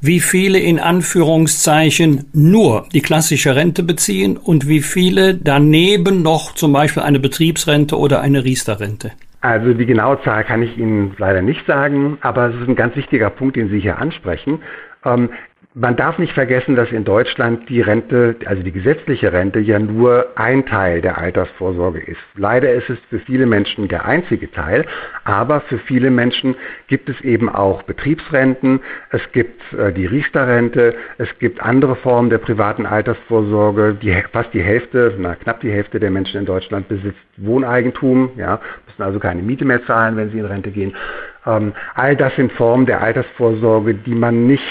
wie 0.00 0.20
viele 0.20 0.58
in 0.58 0.80
Anführungszeichen 0.80 2.24
nur 2.32 2.86
die 2.94 3.02
klassische 3.02 3.54
Rente 3.56 3.82
beziehen 3.82 4.38
und 4.38 4.66
wie 4.68 4.80
viele 4.80 5.34
daneben 5.34 6.22
noch 6.22 6.54
zum 6.54 6.72
Beispiel 6.72 7.02
eine 7.02 7.20
Betriebsrente 7.20 7.98
oder 7.98 8.22
eine 8.22 8.42
Riester-Rente? 8.42 9.12
Also 9.46 9.74
die 9.74 9.86
genaue 9.86 10.20
Zahl 10.22 10.42
kann 10.42 10.60
ich 10.60 10.76
Ihnen 10.76 11.14
leider 11.18 11.40
nicht 11.40 11.64
sagen, 11.66 12.18
aber 12.20 12.48
es 12.48 12.56
ist 12.56 12.66
ein 12.68 12.74
ganz 12.74 12.96
wichtiger 12.96 13.30
Punkt, 13.30 13.54
den 13.54 13.68
Sie 13.68 13.78
hier 13.78 13.98
ansprechen. 13.98 14.60
Ähm, 15.04 15.30
man 15.78 15.94
darf 15.94 16.18
nicht 16.18 16.32
vergessen, 16.32 16.74
dass 16.74 16.90
in 16.90 17.04
Deutschland 17.04 17.68
die 17.68 17.82
Rente, 17.82 18.34
also 18.46 18.62
die 18.62 18.72
gesetzliche 18.72 19.30
Rente, 19.30 19.60
ja 19.60 19.78
nur 19.78 20.28
ein 20.36 20.64
Teil 20.64 21.02
der 21.02 21.18
Altersvorsorge 21.18 22.00
ist. 22.00 22.20
Leider 22.34 22.72
ist 22.72 22.88
es 22.88 22.98
für 23.10 23.18
viele 23.18 23.44
Menschen 23.44 23.86
der 23.86 24.06
einzige 24.06 24.50
Teil, 24.50 24.86
aber 25.24 25.60
für 25.60 25.78
viele 25.80 26.10
Menschen 26.10 26.56
gibt 26.86 27.10
es 27.10 27.20
eben 27.20 27.50
auch 27.50 27.82
Betriebsrenten, 27.82 28.80
es 29.10 29.20
gibt 29.32 29.60
äh, 29.74 29.92
die 29.92 30.06
Riester-Rente, 30.06 30.94
es 31.18 31.28
gibt 31.40 31.62
andere 31.62 31.96
Formen 31.96 32.30
der 32.30 32.38
privaten 32.38 32.86
Altersvorsorge, 32.86 33.98
die, 34.00 34.16
fast 34.32 34.54
die 34.54 34.62
Hälfte, 34.62 35.14
na, 35.18 35.34
knapp 35.34 35.60
die 35.60 35.70
Hälfte 35.70 36.00
der 36.00 36.10
Menschen 36.10 36.40
in 36.40 36.46
Deutschland 36.46 36.88
besitzt 36.88 37.20
Wohneigentum, 37.36 38.30
ja, 38.36 38.60
müssen 38.86 39.02
also 39.02 39.18
keine 39.18 39.42
Miete 39.42 39.66
mehr 39.66 39.84
zahlen, 39.84 40.16
wenn 40.16 40.30
sie 40.30 40.38
in 40.38 40.46
Rente 40.46 40.70
gehen. 40.70 40.96
Ähm, 41.44 41.74
all 41.94 42.16
das 42.16 42.34
sind 42.36 42.50
Formen 42.52 42.86
der 42.86 43.02
Altersvorsorge, 43.02 43.92
die 43.92 44.14
man 44.14 44.46
nicht 44.46 44.64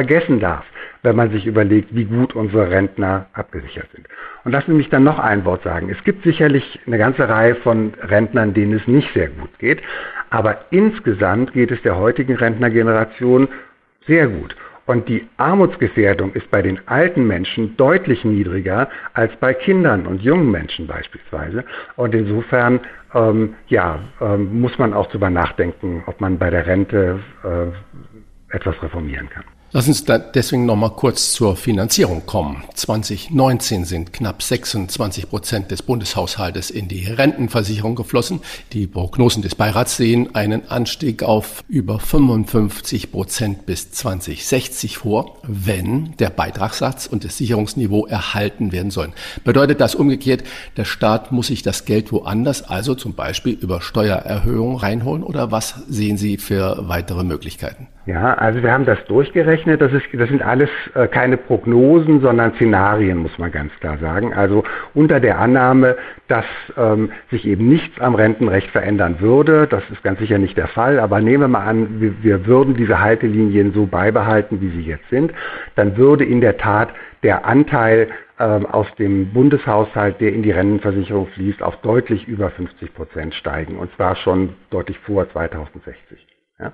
vergessen 0.00 0.40
darf, 0.40 0.64
wenn 1.02 1.14
man 1.14 1.30
sich 1.30 1.46
überlegt, 1.46 1.94
wie 1.94 2.06
gut 2.06 2.34
unsere 2.34 2.70
Rentner 2.70 3.26
abgesichert 3.34 3.88
sind. 3.92 4.08
Und 4.44 4.52
lassen 4.52 4.70
Sie 4.70 4.78
mich 4.78 4.88
dann 4.88 5.04
noch 5.04 5.18
ein 5.18 5.44
Wort 5.44 5.62
sagen. 5.62 5.90
Es 5.90 6.02
gibt 6.04 6.24
sicherlich 6.24 6.80
eine 6.86 6.96
ganze 6.96 7.28
Reihe 7.28 7.54
von 7.56 7.92
Rentnern, 8.00 8.54
denen 8.54 8.72
es 8.72 8.86
nicht 8.86 9.12
sehr 9.12 9.28
gut 9.28 9.50
geht, 9.58 9.82
aber 10.30 10.64
insgesamt 10.70 11.52
geht 11.52 11.70
es 11.70 11.82
der 11.82 11.98
heutigen 11.98 12.34
Rentnergeneration 12.34 13.48
sehr 14.06 14.26
gut. 14.28 14.56
Und 14.86 15.06
die 15.10 15.28
Armutsgefährdung 15.36 16.32
ist 16.32 16.50
bei 16.50 16.62
den 16.62 16.80
alten 16.88 17.26
Menschen 17.26 17.76
deutlich 17.76 18.24
niedriger 18.24 18.88
als 19.12 19.36
bei 19.36 19.52
Kindern 19.52 20.06
und 20.06 20.22
jungen 20.22 20.50
Menschen 20.50 20.86
beispielsweise. 20.86 21.64
Und 21.96 22.14
insofern 22.14 22.80
ähm, 23.14 23.54
ja, 23.68 24.00
ähm, 24.20 24.60
muss 24.62 24.78
man 24.78 24.94
auch 24.94 25.08
darüber 25.08 25.28
nachdenken, 25.28 26.02
ob 26.06 26.22
man 26.22 26.38
bei 26.38 26.48
der 26.48 26.66
Rente 26.66 27.20
äh, 27.44 28.56
etwas 28.56 28.82
reformieren 28.82 29.28
kann. 29.28 29.44
Lass 29.72 29.86
uns 29.86 30.04
da 30.04 30.18
deswegen 30.18 30.66
noch 30.66 30.74
mal 30.74 30.90
kurz 30.90 31.30
zur 31.30 31.54
Finanzierung 31.54 32.26
kommen. 32.26 32.64
2019 32.74 33.84
sind 33.84 34.12
knapp 34.12 34.42
26 34.42 35.30
Prozent 35.30 35.70
des 35.70 35.82
Bundeshaushaltes 35.82 36.70
in 36.70 36.88
die 36.88 37.06
Rentenversicherung 37.06 37.94
geflossen. 37.94 38.40
Die 38.72 38.88
Prognosen 38.88 39.42
des 39.42 39.54
Beirats 39.54 39.96
sehen 39.96 40.34
einen 40.34 40.68
Anstieg 40.68 41.22
auf 41.22 41.62
über 41.68 42.00
55 42.00 43.12
Prozent 43.12 43.64
bis 43.64 43.92
2060 43.92 44.98
vor, 44.98 45.38
wenn 45.44 46.16
der 46.16 46.30
Beitragssatz 46.30 47.06
und 47.06 47.22
das 47.22 47.36
Sicherungsniveau 47.36 48.06
erhalten 48.06 48.72
werden 48.72 48.90
sollen. 48.90 49.12
Bedeutet 49.44 49.80
das 49.80 49.94
umgekehrt, 49.94 50.42
der 50.78 50.84
Staat 50.84 51.30
muss 51.30 51.46
sich 51.46 51.62
das 51.62 51.84
Geld 51.84 52.10
woanders, 52.10 52.64
also 52.64 52.96
zum 52.96 53.14
Beispiel 53.14 53.52
über 53.52 53.80
Steuererhöhungen 53.82 54.78
reinholen 54.78 55.22
oder 55.22 55.52
was 55.52 55.76
sehen 55.88 56.16
Sie 56.16 56.38
für 56.38 56.88
weitere 56.88 57.22
Möglichkeiten? 57.22 57.86
Ja, 58.10 58.34
also 58.34 58.60
wir 58.60 58.72
haben 58.72 58.86
das 58.86 59.04
durchgerechnet. 59.04 59.80
Das, 59.80 59.92
ist, 59.92 60.04
das 60.12 60.28
sind 60.28 60.42
alles 60.42 60.68
äh, 60.94 61.06
keine 61.06 61.36
Prognosen, 61.36 62.20
sondern 62.20 62.54
Szenarien, 62.54 63.18
muss 63.18 63.38
man 63.38 63.52
ganz 63.52 63.72
klar 63.78 63.98
sagen. 63.98 64.34
Also 64.34 64.64
unter 64.94 65.20
der 65.20 65.38
Annahme, 65.38 65.96
dass 66.26 66.44
ähm, 66.76 67.12
sich 67.30 67.46
eben 67.46 67.68
nichts 67.68 68.00
am 68.00 68.16
Rentenrecht 68.16 68.68
verändern 68.70 69.20
würde. 69.20 69.68
Das 69.68 69.84
ist 69.92 70.02
ganz 70.02 70.18
sicher 70.18 70.38
nicht 70.38 70.56
der 70.56 70.66
Fall. 70.66 70.98
Aber 70.98 71.20
nehmen 71.20 71.44
wir 71.44 71.48
mal 71.48 71.64
an, 71.64 72.00
wir, 72.00 72.20
wir 72.20 72.46
würden 72.46 72.74
diese 72.74 72.98
Haltelinien 72.98 73.72
so 73.72 73.86
beibehalten, 73.86 74.60
wie 74.60 74.70
sie 74.70 74.82
jetzt 74.82 75.08
sind. 75.08 75.32
Dann 75.76 75.96
würde 75.96 76.24
in 76.24 76.40
der 76.40 76.56
Tat 76.56 76.88
der 77.22 77.44
Anteil 77.44 78.08
ähm, 78.40 78.66
aus 78.66 78.88
dem 78.98 79.32
Bundeshaushalt, 79.32 80.20
der 80.20 80.32
in 80.32 80.42
die 80.42 80.50
Rentenversicherung 80.50 81.28
fließt, 81.28 81.62
auf 81.62 81.76
deutlich 81.82 82.26
über 82.26 82.50
50 82.50 82.92
Prozent 82.92 83.36
steigen. 83.36 83.78
Und 83.78 83.94
zwar 83.94 84.16
schon 84.16 84.54
deutlich 84.70 84.98
vor 84.98 85.30
2060. 85.30 86.26
Ja. 86.58 86.72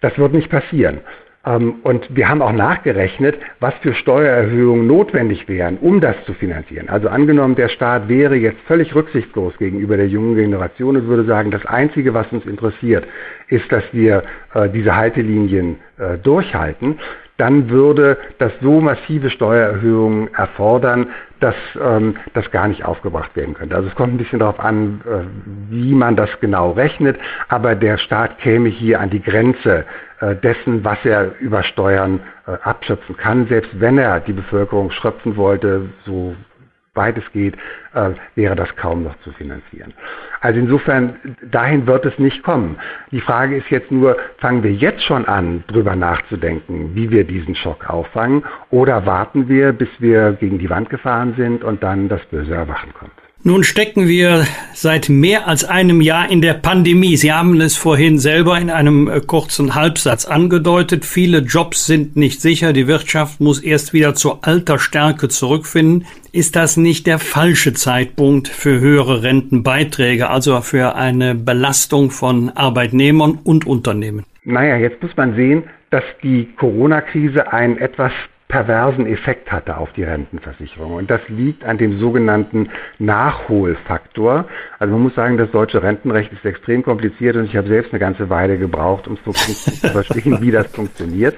Das 0.00 0.16
wird 0.18 0.32
nicht 0.32 0.50
passieren. 0.50 1.00
Ähm, 1.44 1.76
und 1.82 2.14
wir 2.14 2.28
haben 2.28 2.42
auch 2.42 2.52
nachgerechnet, 2.52 3.36
was 3.60 3.74
für 3.82 3.94
Steuererhöhungen 3.94 4.86
notwendig 4.86 5.48
wären, 5.48 5.78
um 5.78 6.00
das 6.00 6.16
zu 6.24 6.34
finanzieren. 6.34 6.88
Also 6.88 7.08
angenommen, 7.08 7.54
der 7.54 7.68
Staat 7.68 8.08
wäre 8.08 8.36
jetzt 8.36 8.60
völlig 8.66 8.94
rücksichtslos 8.94 9.56
gegenüber 9.58 9.96
der 9.96 10.08
jungen 10.08 10.36
Generation 10.36 10.96
und 10.96 11.06
würde 11.06 11.24
sagen, 11.24 11.50
das 11.50 11.64
Einzige, 11.66 12.12
was 12.14 12.30
uns 12.32 12.44
interessiert, 12.46 13.06
ist, 13.48 13.70
dass 13.72 13.84
wir 13.92 14.24
äh, 14.54 14.68
diese 14.68 14.94
Haltelinien 14.94 15.76
äh, 15.98 16.18
durchhalten, 16.18 16.98
dann 17.38 17.70
würde 17.70 18.18
das 18.38 18.52
so 18.60 18.80
massive 18.80 19.30
Steuererhöhungen 19.30 20.34
erfordern, 20.34 21.06
dass 21.40 21.54
ähm, 21.80 22.16
das 22.34 22.50
gar 22.50 22.68
nicht 22.68 22.84
aufgebracht 22.84 23.34
werden 23.36 23.54
könnte. 23.54 23.76
Also 23.76 23.88
es 23.88 23.94
kommt 23.94 24.14
ein 24.14 24.18
bisschen 24.18 24.38
darauf 24.38 24.60
an, 24.60 25.00
äh, 25.04 25.70
wie 25.70 25.94
man 25.94 26.16
das 26.16 26.30
genau 26.40 26.72
rechnet, 26.72 27.18
aber 27.48 27.74
der 27.74 27.98
Staat 27.98 28.38
käme 28.38 28.68
hier 28.68 29.00
an 29.00 29.10
die 29.10 29.22
Grenze 29.22 29.84
äh, 30.20 30.34
dessen, 30.36 30.84
was 30.84 30.98
er 31.04 31.38
über 31.40 31.62
Steuern 31.62 32.20
äh, 32.46 32.52
abschöpfen 32.62 33.16
kann, 33.16 33.46
selbst 33.46 33.70
wenn 33.80 33.98
er 33.98 34.20
die 34.20 34.32
Bevölkerung 34.32 34.90
schröpfen 34.90 35.36
wollte, 35.36 35.88
so 36.04 36.34
weit 36.98 37.16
es 37.16 37.32
geht, 37.32 37.54
äh, 37.94 38.10
wäre 38.34 38.54
das 38.54 38.68
kaum 38.76 39.04
noch 39.04 39.18
zu 39.20 39.32
finanzieren. 39.32 39.94
Also 40.42 40.60
insofern, 40.60 41.16
dahin 41.50 41.86
wird 41.86 42.04
es 42.04 42.18
nicht 42.18 42.42
kommen. 42.42 42.76
Die 43.10 43.22
Frage 43.22 43.56
ist 43.56 43.70
jetzt 43.70 43.90
nur, 43.90 44.18
fangen 44.36 44.62
wir 44.62 44.72
jetzt 44.72 45.02
schon 45.04 45.24
an, 45.24 45.64
drüber 45.68 45.96
nachzudenken, 45.96 46.94
wie 46.94 47.10
wir 47.10 47.24
diesen 47.24 47.54
Schock 47.54 47.88
auffangen, 47.88 48.44
oder 48.70 49.06
warten 49.06 49.48
wir, 49.48 49.72
bis 49.72 49.88
wir 49.98 50.32
gegen 50.32 50.58
die 50.58 50.68
Wand 50.68 50.90
gefahren 50.90 51.32
sind 51.38 51.64
und 51.64 51.82
dann 51.82 52.10
das 52.10 52.24
böse 52.26 52.54
Erwachen 52.54 52.92
kommt? 52.92 53.27
Nun 53.44 53.62
stecken 53.62 54.08
wir 54.08 54.46
seit 54.74 55.08
mehr 55.08 55.46
als 55.46 55.64
einem 55.64 56.00
Jahr 56.00 56.28
in 56.28 56.42
der 56.42 56.54
Pandemie. 56.54 57.16
Sie 57.16 57.32
haben 57.32 57.60
es 57.60 57.76
vorhin 57.76 58.18
selber 58.18 58.58
in 58.58 58.68
einem 58.68 59.08
äh, 59.08 59.20
kurzen 59.20 59.76
Halbsatz 59.76 60.24
angedeutet. 60.24 61.04
Viele 61.04 61.38
Jobs 61.38 61.86
sind 61.86 62.16
nicht 62.16 62.40
sicher. 62.40 62.72
Die 62.72 62.88
Wirtschaft 62.88 63.40
muss 63.40 63.62
erst 63.62 63.92
wieder 63.92 64.14
zur 64.14 64.44
alter 64.44 64.80
Stärke 64.80 65.28
zurückfinden. 65.28 66.04
Ist 66.32 66.56
das 66.56 66.76
nicht 66.76 67.06
der 67.06 67.20
falsche 67.20 67.74
Zeitpunkt 67.74 68.48
für 68.48 68.80
höhere 68.80 69.22
Rentenbeiträge, 69.22 70.30
also 70.30 70.60
für 70.60 70.96
eine 70.96 71.36
Belastung 71.36 72.10
von 72.10 72.50
Arbeitnehmern 72.50 73.38
und 73.44 73.66
Unternehmen? 73.68 74.24
Naja, 74.44 74.76
jetzt 74.76 75.00
muss 75.00 75.16
man 75.16 75.36
sehen, 75.36 75.62
dass 75.90 76.04
die 76.24 76.48
Corona-Krise 76.56 77.52
ein 77.52 77.78
etwas 77.78 78.12
perversen 78.48 79.06
Effekt 79.06 79.52
hatte 79.52 79.76
auf 79.76 79.92
die 79.92 80.04
Rentenversicherung. 80.04 80.94
Und 80.94 81.10
das 81.10 81.20
liegt 81.28 81.64
an 81.64 81.76
dem 81.76 81.98
sogenannten 81.98 82.70
Nachholfaktor. 82.98 84.46
Also 84.78 84.94
man 84.94 85.02
muss 85.02 85.14
sagen, 85.14 85.36
das 85.36 85.50
deutsche 85.50 85.82
Rentenrecht 85.82 86.32
ist 86.32 86.44
extrem 86.44 86.82
kompliziert 86.82 87.36
und 87.36 87.44
ich 87.44 87.56
habe 87.56 87.68
selbst 87.68 87.92
eine 87.92 88.00
ganze 88.00 88.30
Weile 88.30 88.58
gebraucht, 88.58 89.06
um 89.06 89.18
zu 89.22 89.32
verstehen, 89.32 90.40
wie 90.40 90.50
das 90.50 90.66
funktioniert. 90.68 91.36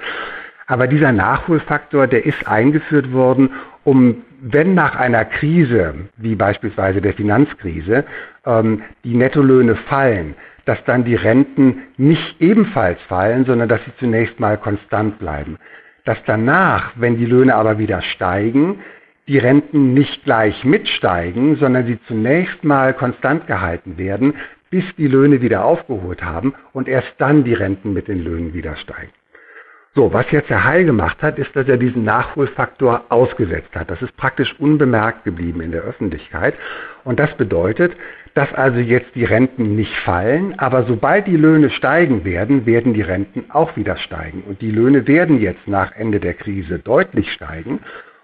Aber 0.67 0.87
dieser 0.87 1.11
Nachholfaktor, 1.11 2.07
der 2.07 2.25
ist 2.25 2.47
eingeführt 2.47 3.11
worden, 3.11 3.51
um, 3.83 4.23
wenn 4.39 4.73
nach 4.73 4.95
einer 4.95 5.25
Krise, 5.25 5.93
wie 6.15 6.35
beispielsweise 6.35 7.01
der 7.01 7.13
Finanzkrise, 7.13 8.05
ähm, 8.45 8.83
die 9.03 9.15
Nettolöhne 9.15 9.75
fallen, 9.75 10.35
dass 10.63 10.81
dann 10.85 11.03
die 11.03 11.15
Renten 11.15 11.81
nicht 11.97 12.39
ebenfalls 12.39 13.01
fallen, 13.09 13.43
sondern 13.45 13.67
dass 13.67 13.83
sie 13.83 13.91
zunächst 13.99 14.39
mal 14.39 14.57
konstant 14.57 15.19
bleiben 15.19 15.57
dass 16.05 16.17
danach, 16.25 16.91
wenn 16.95 17.17
die 17.17 17.25
Löhne 17.25 17.55
aber 17.55 17.77
wieder 17.77 18.01
steigen, 18.01 18.79
die 19.27 19.37
Renten 19.37 19.93
nicht 19.93 20.23
gleich 20.23 20.63
mitsteigen, 20.63 21.55
sondern 21.57 21.85
sie 21.85 21.99
zunächst 22.07 22.63
mal 22.63 22.93
konstant 22.93 23.47
gehalten 23.47 23.97
werden, 23.97 24.35
bis 24.69 24.83
die 24.97 25.07
Löhne 25.07 25.41
wieder 25.41 25.65
aufgeholt 25.65 26.23
haben 26.23 26.53
und 26.73 26.87
erst 26.87 27.13
dann 27.17 27.43
die 27.43 27.53
Renten 27.53 27.93
mit 27.93 28.07
den 28.07 28.23
Löhnen 28.23 28.53
wieder 28.53 28.75
steigen. 28.77 29.11
So, 29.93 30.13
was 30.13 30.31
jetzt 30.31 30.49
Herr 30.49 30.63
Heil 30.63 30.85
gemacht 30.85 31.21
hat, 31.21 31.37
ist, 31.37 31.53
dass 31.53 31.67
er 31.67 31.75
diesen 31.75 32.05
Nachholfaktor 32.05 33.03
ausgesetzt 33.09 33.75
hat. 33.75 33.91
Das 33.91 34.01
ist 34.01 34.15
praktisch 34.15 34.57
unbemerkt 34.57 35.25
geblieben 35.25 35.59
in 35.59 35.73
der 35.73 35.81
Öffentlichkeit. 35.81 36.55
Und 37.03 37.19
das 37.19 37.35
bedeutet, 37.35 37.91
dass 38.33 38.53
also 38.53 38.79
jetzt 38.79 39.13
die 39.15 39.25
Renten 39.25 39.75
nicht 39.75 39.95
fallen, 39.99 40.57
aber 40.57 40.83
sobald 40.83 41.27
die 41.27 41.35
Löhne 41.35 41.69
steigen 41.69 42.23
werden, 42.23 42.65
werden 42.65 42.93
die 42.93 43.01
Renten 43.01 43.45
auch 43.49 43.75
wieder 43.75 43.97
steigen. 43.97 44.43
Und 44.47 44.61
die 44.61 44.71
Löhne 44.71 45.07
werden 45.07 45.41
jetzt 45.41 45.67
nach 45.67 45.93
Ende 45.95 46.19
der 46.19 46.33
Krise 46.33 46.79
deutlich 46.79 47.31
steigen. 47.33 47.79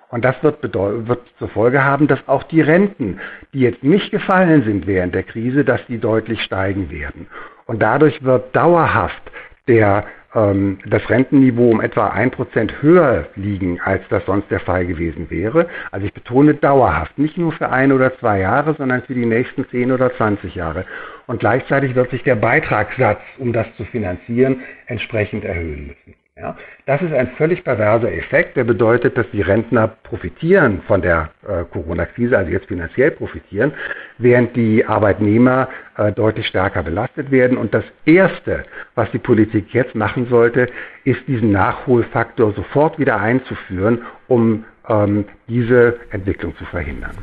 Und 0.09 0.23
das 0.23 0.41
wird, 0.41 0.63
wird 0.63 1.19
zur 1.37 1.49
Folge 1.49 1.83
haben, 1.83 2.07
dass 2.07 2.25
auch 2.27 2.43
die 2.43 2.61
Renten, 2.61 3.19
die 3.53 3.59
jetzt 3.59 3.83
nicht 3.83 4.09
gefallen 4.11 4.63
sind 4.63 4.87
während 4.87 5.13
der 5.13 5.23
Krise, 5.23 5.65
dass 5.65 5.85
die 5.87 5.97
deutlich 5.97 6.41
steigen 6.43 6.89
werden. 6.89 7.27
Und 7.65 7.81
dadurch 7.81 8.23
wird 8.23 8.55
dauerhaft 8.55 9.21
der 9.67 10.05
ähm, 10.37 10.77
das 10.85 11.09
Rentenniveau 11.09 11.71
um 11.71 11.81
etwa 11.81 12.09
ein 12.09 12.31
Prozent 12.31 12.81
höher 12.81 13.27
liegen, 13.35 13.81
als 13.81 14.03
das 14.09 14.25
sonst 14.25 14.49
der 14.51 14.59
Fall 14.59 14.85
gewesen 14.85 15.29
wäre. 15.29 15.67
Also 15.91 16.05
ich 16.05 16.13
betone 16.13 16.53
dauerhaft, 16.53 17.17
nicht 17.17 17.37
nur 17.37 17.51
für 17.51 17.69
ein 17.69 17.91
oder 17.91 18.15
zwei 18.19 18.39
Jahre, 18.39 18.75
sondern 18.75 19.01
für 19.01 19.15
die 19.15 19.25
nächsten 19.25 19.67
zehn 19.69 19.91
oder 19.91 20.15
zwanzig 20.15 20.55
Jahre. 20.55 20.85
Und 21.25 21.39
gleichzeitig 21.39 21.95
wird 21.95 22.11
sich 22.11 22.23
der 22.23 22.35
Beitragssatz, 22.35 23.19
um 23.37 23.51
das 23.51 23.67
zu 23.75 23.83
finanzieren, 23.85 24.61
entsprechend 24.85 25.43
erhöhen 25.43 25.87
müssen. 25.87 26.26
Ja, 26.39 26.55
das 26.85 27.01
ist 27.01 27.13
ein 27.13 27.29
völlig 27.35 27.63
perverser 27.63 28.11
Effekt, 28.13 28.57
der 28.57 28.63
bedeutet, 28.63 29.17
dass 29.17 29.25
die 29.33 29.41
Rentner 29.41 29.87
profitieren 29.87 30.83
von 30.85 31.01
der 31.01 31.31
äh, 31.47 31.63
Corona-Krise, 31.63 32.37
also 32.37 32.51
jetzt 32.51 32.67
finanziell 32.67 33.09
profitieren, 33.09 33.73
während 34.19 34.55
die 34.55 34.85
Arbeitnehmer 34.85 35.67
äh, 35.97 36.11
deutlich 36.11 36.45
stärker 36.45 36.83
belastet 36.83 37.31
werden. 37.31 37.57
Und 37.57 37.73
das 37.73 37.85
Erste, 38.05 38.65
was 38.93 39.09
die 39.09 39.17
Politik 39.17 39.73
jetzt 39.73 39.95
machen 39.95 40.27
sollte, 40.29 40.69
ist 41.05 41.21
diesen 41.27 41.51
Nachholfaktor 41.51 42.53
sofort 42.53 42.99
wieder 42.99 43.19
einzuführen, 43.19 44.03
um 44.27 44.63
ähm, 44.87 45.25
diese 45.47 45.95
Entwicklung 46.11 46.55
zu 46.57 46.65
verhindern. 46.65 47.17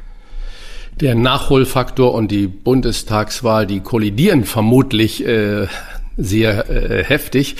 Der 1.01 1.15
Nachholfaktor 1.15 2.15
und 2.15 2.33
die 2.33 2.49
Bundestagswahl, 2.49 3.67
die 3.67 3.81
kollidieren 3.81 4.43
vermutlich 4.43 5.25
äh, 5.25 5.67
sehr 6.17 6.71
äh, 6.71 7.05
heftig. 7.05 7.57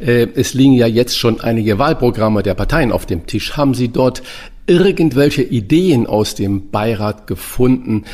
Äh, 0.00 0.28
es 0.34 0.54
liegen 0.54 0.74
ja 0.74 0.86
jetzt 0.86 1.18
schon 1.18 1.40
einige 1.40 1.78
Wahlprogramme 1.78 2.42
der 2.42 2.54
Parteien 2.54 2.92
auf 2.92 3.06
dem 3.06 3.26
Tisch. 3.26 3.56
Haben 3.56 3.74
Sie 3.74 3.88
dort 3.88 4.22
irgendwelche 4.66 5.42
Ideen 5.42 6.06
aus 6.06 6.34
dem 6.34 6.70
Beirat 6.70 7.26
gefunden? 7.26 8.04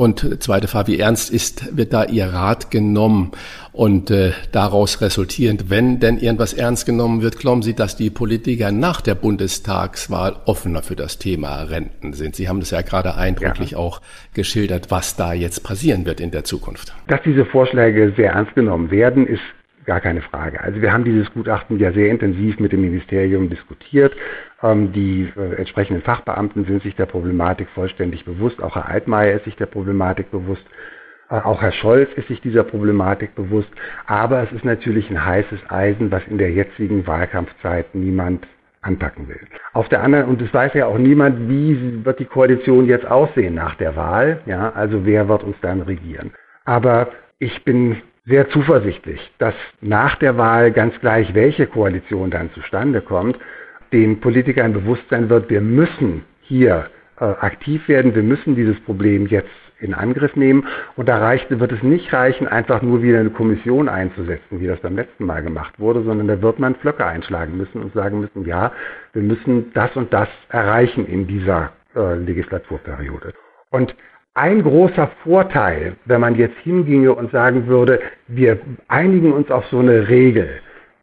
Und 0.00 0.42
zweite 0.42 0.66
Frage, 0.66 0.88
wie 0.88 0.98
ernst 0.98 1.30
ist, 1.30 1.76
wird 1.76 1.92
da 1.92 2.04
Ihr 2.04 2.24
Rat 2.24 2.70
genommen? 2.70 3.32
Und 3.70 4.10
äh, 4.10 4.30
daraus 4.50 5.02
resultierend, 5.02 5.68
wenn 5.68 6.00
denn 6.00 6.16
irgendwas 6.16 6.54
ernst 6.54 6.86
genommen 6.86 7.20
wird, 7.20 7.36
glauben 7.36 7.60
Sie, 7.60 7.74
dass 7.74 7.98
die 7.98 8.08
Politiker 8.08 8.72
nach 8.72 9.02
der 9.02 9.14
Bundestagswahl 9.14 10.36
offener 10.46 10.80
für 10.80 10.96
das 10.96 11.18
Thema 11.18 11.64
Renten 11.64 12.14
sind? 12.14 12.34
Sie 12.34 12.48
haben 12.48 12.60
das 12.60 12.70
ja 12.70 12.80
gerade 12.80 13.14
eindrücklich 13.14 13.72
ja. 13.72 13.76
auch 13.76 14.00
geschildert, 14.32 14.90
was 14.90 15.16
da 15.16 15.34
jetzt 15.34 15.64
passieren 15.64 16.06
wird 16.06 16.20
in 16.20 16.30
der 16.30 16.44
Zukunft. 16.44 16.94
Dass 17.08 17.20
diese 17.22 17.44
Vorschläge 17.44 18.14
sehr 18.16 18.32
ernst 18.32 18.54
genommen 18.54 18.90
werden, 18.90 19.26
ist 19.26 19.42
gar 19.84 20.00
keine 20.00 20.22
Frage. 20.22 20.62
Also 20.62 20.80
wir 20.80 20.94
haben 20.94 21.04
dieses 21.04 21.30
Gutachten 21.32 21.78
ja 21.78 21.92
sehr 21.92 22.10
intensiv 22.10 22.58
mit 22.58 22.72
dem 22.72 22.80
Ministerium 22.80 23.50
diskutiert. 23.50 24.14
Ähm, 24.62 24.92
die 24.92 25.32
äh, 25.36 25.56
entsprechenden 25.56 26.02
Fachbeamten 26.02 26.64
sind 26.64 26.82
sich 26.82 26.94
der 26.96 27.06
Problematik 27.06 27.68
vollständig 27.70 28.24
bewusst. 28.24 28.62
Auch 28.62 28.74
Herr 28.74 28.88
Altmaier 28.88 29.36
ist 29.36 29.44
sich 29.44 29.56
der 29.56 29.66
Problematik 29.66 30.30
bewusst. 30.30 30.64
Äh, 31.30 31.36
auch 31.36 31.62
Herr 31.62 31.72
Scholz 31.72 32.10
ist 32.16 32.28
sich 32.28 32.40
dieser 32.40 32.64
Problematik 32.64 33.34
bewusst. 33.34 33.70
Aber 34.06 34.42
es 34.42 34.52
ist 34.52 34.64
natürlich 34.64 35.10
ein 35.10 35.24
heißes 35.24 35.60
Eisen, 35.68 36.10
was 36.10 36.22
in 36.26 36.38
der 36.38 36.50
jetzigen 36.50 37.06
Wahlkampfzeit 37.06 37.94
niemand 37.94 38.46
anpacken 38.82 39.28
will. 39.28 39.40
Auf 39.72 39.88
der 39.88 40.02
anderen, 40.02 40.26
und 40.26 40.40
es 40.42 40.52
weiß 40.52 40.72
ja 40.74 40.86
auch 40.86 40.98
niemand, 40.98 41.48
wie 41.48 42.04
wird 42.04 42.18
die 42.18 42.24
Koalition 42.24 42.86
jetzt 42.86 43.06
aussehen 43.06 43.54
nach 43.54 43.74
der 43.76 43.94
Wahl. 43.96 44.40
Ja, 44.46 44.70
also 44.70 45.04
wer 45.04 45.28
wird 45.28 45.42
uns 45.44 45.56
dann 45.60 45.82
regieren. 45.82 46.32
Aber 46.64 47.08
ich 47.38 47.64
bin 47.64 47.96
sehr 48.26 48.48
zuversichtlich, 48.50 49.20
dass 49.38 49.54
nach 49.80 50.16
der 50.16 50.36
Wahl 50.36 50.72
ganz 50.72 50.98
gleich, 51.00 51.34
welche 51.34 51.66
Koalition 51.66 52.30
dann 52.30 52.50
zustande 52.52 53.00
kommt, 53.00 53.38
den 53.92 54.20
Politikern 54.20 54.72
bewusst 54.72 55.02
sein 55.10 55.28
wird, 55.28 55.50
wir 55.50 55.60
müssen 55.60 56.24
hier 56.42 56.86
äh, 57.18 57.24
aktiv 57.24 57.86
werden, 57.88 58.14
wir 58.14 58.22
müssen 58.22 58.54
dieses 58.54 58.78
Problem 58.80 59.26
jetzt 59.26 59.50
in 59.80 59.94
Angriff 59.94 60.36
nehmen. 60.36 60.66
Und 60.96 61.08
da 61.08 61.18
reicht, 61.18 61.50
wird 61.50 61.72
es 61.72 61.82
nicht 61.82 62.12
reichen, 62.12 62.46
einfach 62.46 62.82
nur 62.82 63.02
wieder 63.02 63.20
eine 63.20 63.30
Kommission 63.30 63.88
einzusetzen, 63.88 64.60
wie 64.60 64.66
das 64.66 64.80
beim 64.80 64.96
letzten 64.96 65.24
Mal 65.24 65.42
gemacht 65.42 65.78
wurde, 65.78 66.02
sondern 66.02 66.28
da 66.28 66.40
wird 66.42 66.58
man 66.58 66.74
Flöcke 66.76 67.04
einschlagen 67.04 67.56
müssen 67.56 67.82
und 67.82 67.92
sagen 67.94 68.20
müssen, 68.20 68.44
ja, 68.44 68.72
wir 69.12 69.22
müssen 69.22 69.72
das 69.74 69.94
und 69.96 70.12
das 70.12 70.28
erreichen 70.50 71.06
in 71.06 71.26
dieser 71.26 71.72
äh, 71.96 72.14
Legislaturperiode. 72.14 73.32
Und 73.70 73.94
ein 74.34 74.62
großer 74.62 75.10
Vorteil, 75.24 75.96
wenn 76.04 76.20
man 76.20 76.36
jetzt 76.36 76.56
hinginge 76.58 77.12
und 77.12 77.32
sagen 77.32 77.66
würde, 77.66 78.00
wir 78.28 78.58
einigen 78.88 79.32
uns 79.32 79.50
auf 79.50 79.66
so 79.66 79.80
eine 79.80 80.08
Regel. 80.08 80.48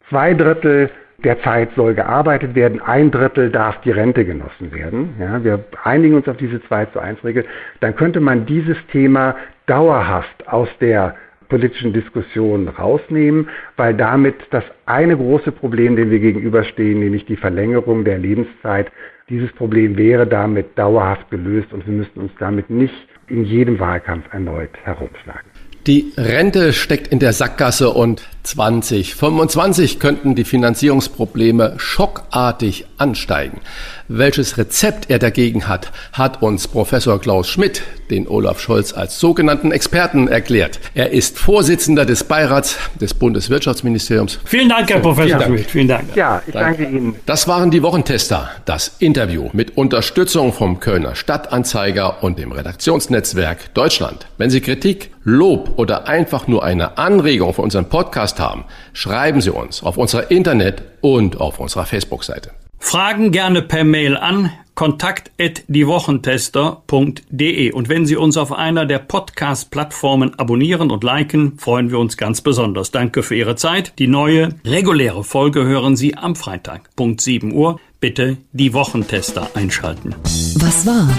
Zwei 0.09 0.33
Drittel 0.33 0.89
der 1.23 1.41
Zeit 1.41 1.69
soll 1.75 1.95
gearbeitet 1.95 2.53
werden, 2.53 2.81
ein 2.81 3.09
Drittel 3.09 3.49
darf 3.49 3.81
die 3.81 3.91
Rente 3.91 4.23
genossen 4.23 4.71
werden. 4.71 5.15
Ja, 5.19 5.43
wir 5.43 5.63
einigen 5.83 6.15
uns 6.15 6.27
auf 6.27 6.37
diese 6.37 6.61
2 6.61 6.85
zu 6.85 6.99
1 6.99 7.23
Regel. 7.23 7.45
Dann 7.79 7.95
könnte 7.95 8.19
man 8.19 8.45
dieses 8.45 8.77
Thema 8.91 9.35
dauerhaft 9.65 10.47
aus 10.47 10.69
der 10.79 11.15
politischen 11.49 11.93
Diskussion 11.93 12.67
rausnehmen, 12.67 13.49
weil 13.77 13.93
damit 13.95 14.35
das 14.51 14.63
eine 14.85 15.15
große 15.15 15.51
Problem, 15.51 15.95
dem 15.95 16.11
wir 16.11 16.19
gegenüberstehen, 16.19 16.99
nämlich 16.99 17.25
die 17.25 17.37
Verlängerung 17.37 18.03
der 18.03 18.17
Lebenszeit, 18.17 18.91
dieses 19.29 19.51
Problem 19.53 19.97
wäre 19.97 20.27
damit 20.27 20.77
dauerhaft 20.77 21.29
gelöst 21.29 21.73
und 21.73 21.85
wir 21.85 21.93
müssten 21.93 22.21
uns 22.21 22.31
damit 22.39 22.69
nicht 22.69 22.93
in 23.27 23.43
jedem 23.43 23.79
Wahlkampf 23.79 24.25
erneut 24.31 24.69
herumschlagen. 24.83 25.49
Die 25.85 26.13
Rente 26.17 26.73
steckt 26.73 27.07
in 27.07 27.19
der 27.19 27.33
Sackgasse 27.33 27.89
und 27.89 28.29
2025 28.47 29.99
könnten 29.99 30.33
die 30.33 30.45
Finanzierungsprobleme 30.45 31.73
schockartig 31.77 32.85
ansteigen. 32.97 33.59
Welches 34.07 34.57
Rezept 34.57 35.09
er 35.09 35.19
dagegen 35.19 35.67
hat, 35.67 35.91
hat 36.13 36.41
uns 36.41 36.69
Professor 36.69 37.19
Klaus 37.19 37.49
Schmidt, 37.49 37.81
den 38.09 38.25
Olaf 38.25 38.61
Scholz 38.61 38.93
als 38.93 39.19
sogenannten 39.19 39.73
Experten 39.73 40.29
erklärt. 40.29 40.79
Er 40.93 41.11
ist 41.11 41.37
Vorsitzender 41.37 42.05
des 42.05 42.23
Beirats 42.23 42.77
des 43.01 43.13
Bundeswirtschaftsministeriums. 43.13 44.39
Vielen 44.45 44.69
Dank, 44.69 44.89
Herr 44.89 45.01
Professor 45.01 45.41
Schmidt. 45.41 45.69
Vielen 45.69 45.89
Dank. 45.89 46.15
Ja, 46.15 46.41
ich 46.47 46.53
danke. 46.53 46.83
danke 46.83 46.97
Ihnen. 46.97 47.15
Das 47.25 47.49
waren 47.49 47.69
die 47.69 47.83
Wochentester. 47.83 48.49
Das 48.63 48.95
Interview 48.99 49.49
mit 49.51 49.75
Unterstützung 49.75 50.53
vom 50.53 50.79
Kölner 50.79 51.15
Stadtanzeiger 51.15 52.23
und 52.23 52.39
dem 52.39 52.53
Redaktionsnetzwerk 52.53 53.73
Deutschland. 53.73 54.25
Wenn 54.37 54.49
Sie 54.49 54.61
Kritik, 54.61 55.11
Lob 55.25 55.73
oder 55.75 56.07
einfach 56.07 56.47
nur 56.47 56.63
eine 56.63 56.97
Anregung 56.97 57.53
für 57.53 57.61
unseren 57.61 57.89
Podcast 57.89 58.36
haben, 58.39 58.63
schreiben 58.93 59.41
Sie 59.41 59.51
uns 59.51 59.83
auf 59.83 59.97
unserer 59.97 60.31
Internet- 60.31 60.81
und 61.01 61.39
auf 61.39 61.59
unserer 61.59 61.85
Facebook-Seite. 61.85 62.49
Fragen 62.79 63.31
gerne 63.31 63.61
per 63.61 63.83
Mail 63.83 64.17
an 64.17 64.49
kontakt@diewochentester.de 64.75 67.71
und 67.71 67.89
wenn 67.89 68.05
Sie 68.05 68.15
uns 68.15 68.37
auf 68.37 68.53
einer 68.53 68.85
der 68.85 68.99
Podcast 68.99 69.71
Plattformen 69.71 70.37
abonnieren 70.37 70.91
und 70.91 71.03
liken, 71.03 71.57
freuen 71.57 71.89
wir 71.89 71.97
uns 71.97 72.15
ganz 72.15 72.41
besonders. 72.41 72.91
Danke 72.91 73.23
für 73.23 73.33
Ihre 73.35 73.55
Zeit. 73.55 73.93
Die 73.97 74.05
neue 74.05 74.49
reguläre 74.63 75.23
Folge 75.23 75.65
hören 75.65 75.97
Sie 75.97 76.15
am 76.15 76.35
Freitag 76.35 76.95
Punkt 76.95 77.21
7 77.21 77.51
Uhr. 77.53 77.79
Bitte 77.99 78.37
die 78.51 78.71
Wochentester 78.73 79.49
einschalten. 79.55 80.13
Was 80.59 80.85
war? 80.85 81.09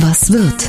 Was 0.00 0.32
wird? 0.32 0.68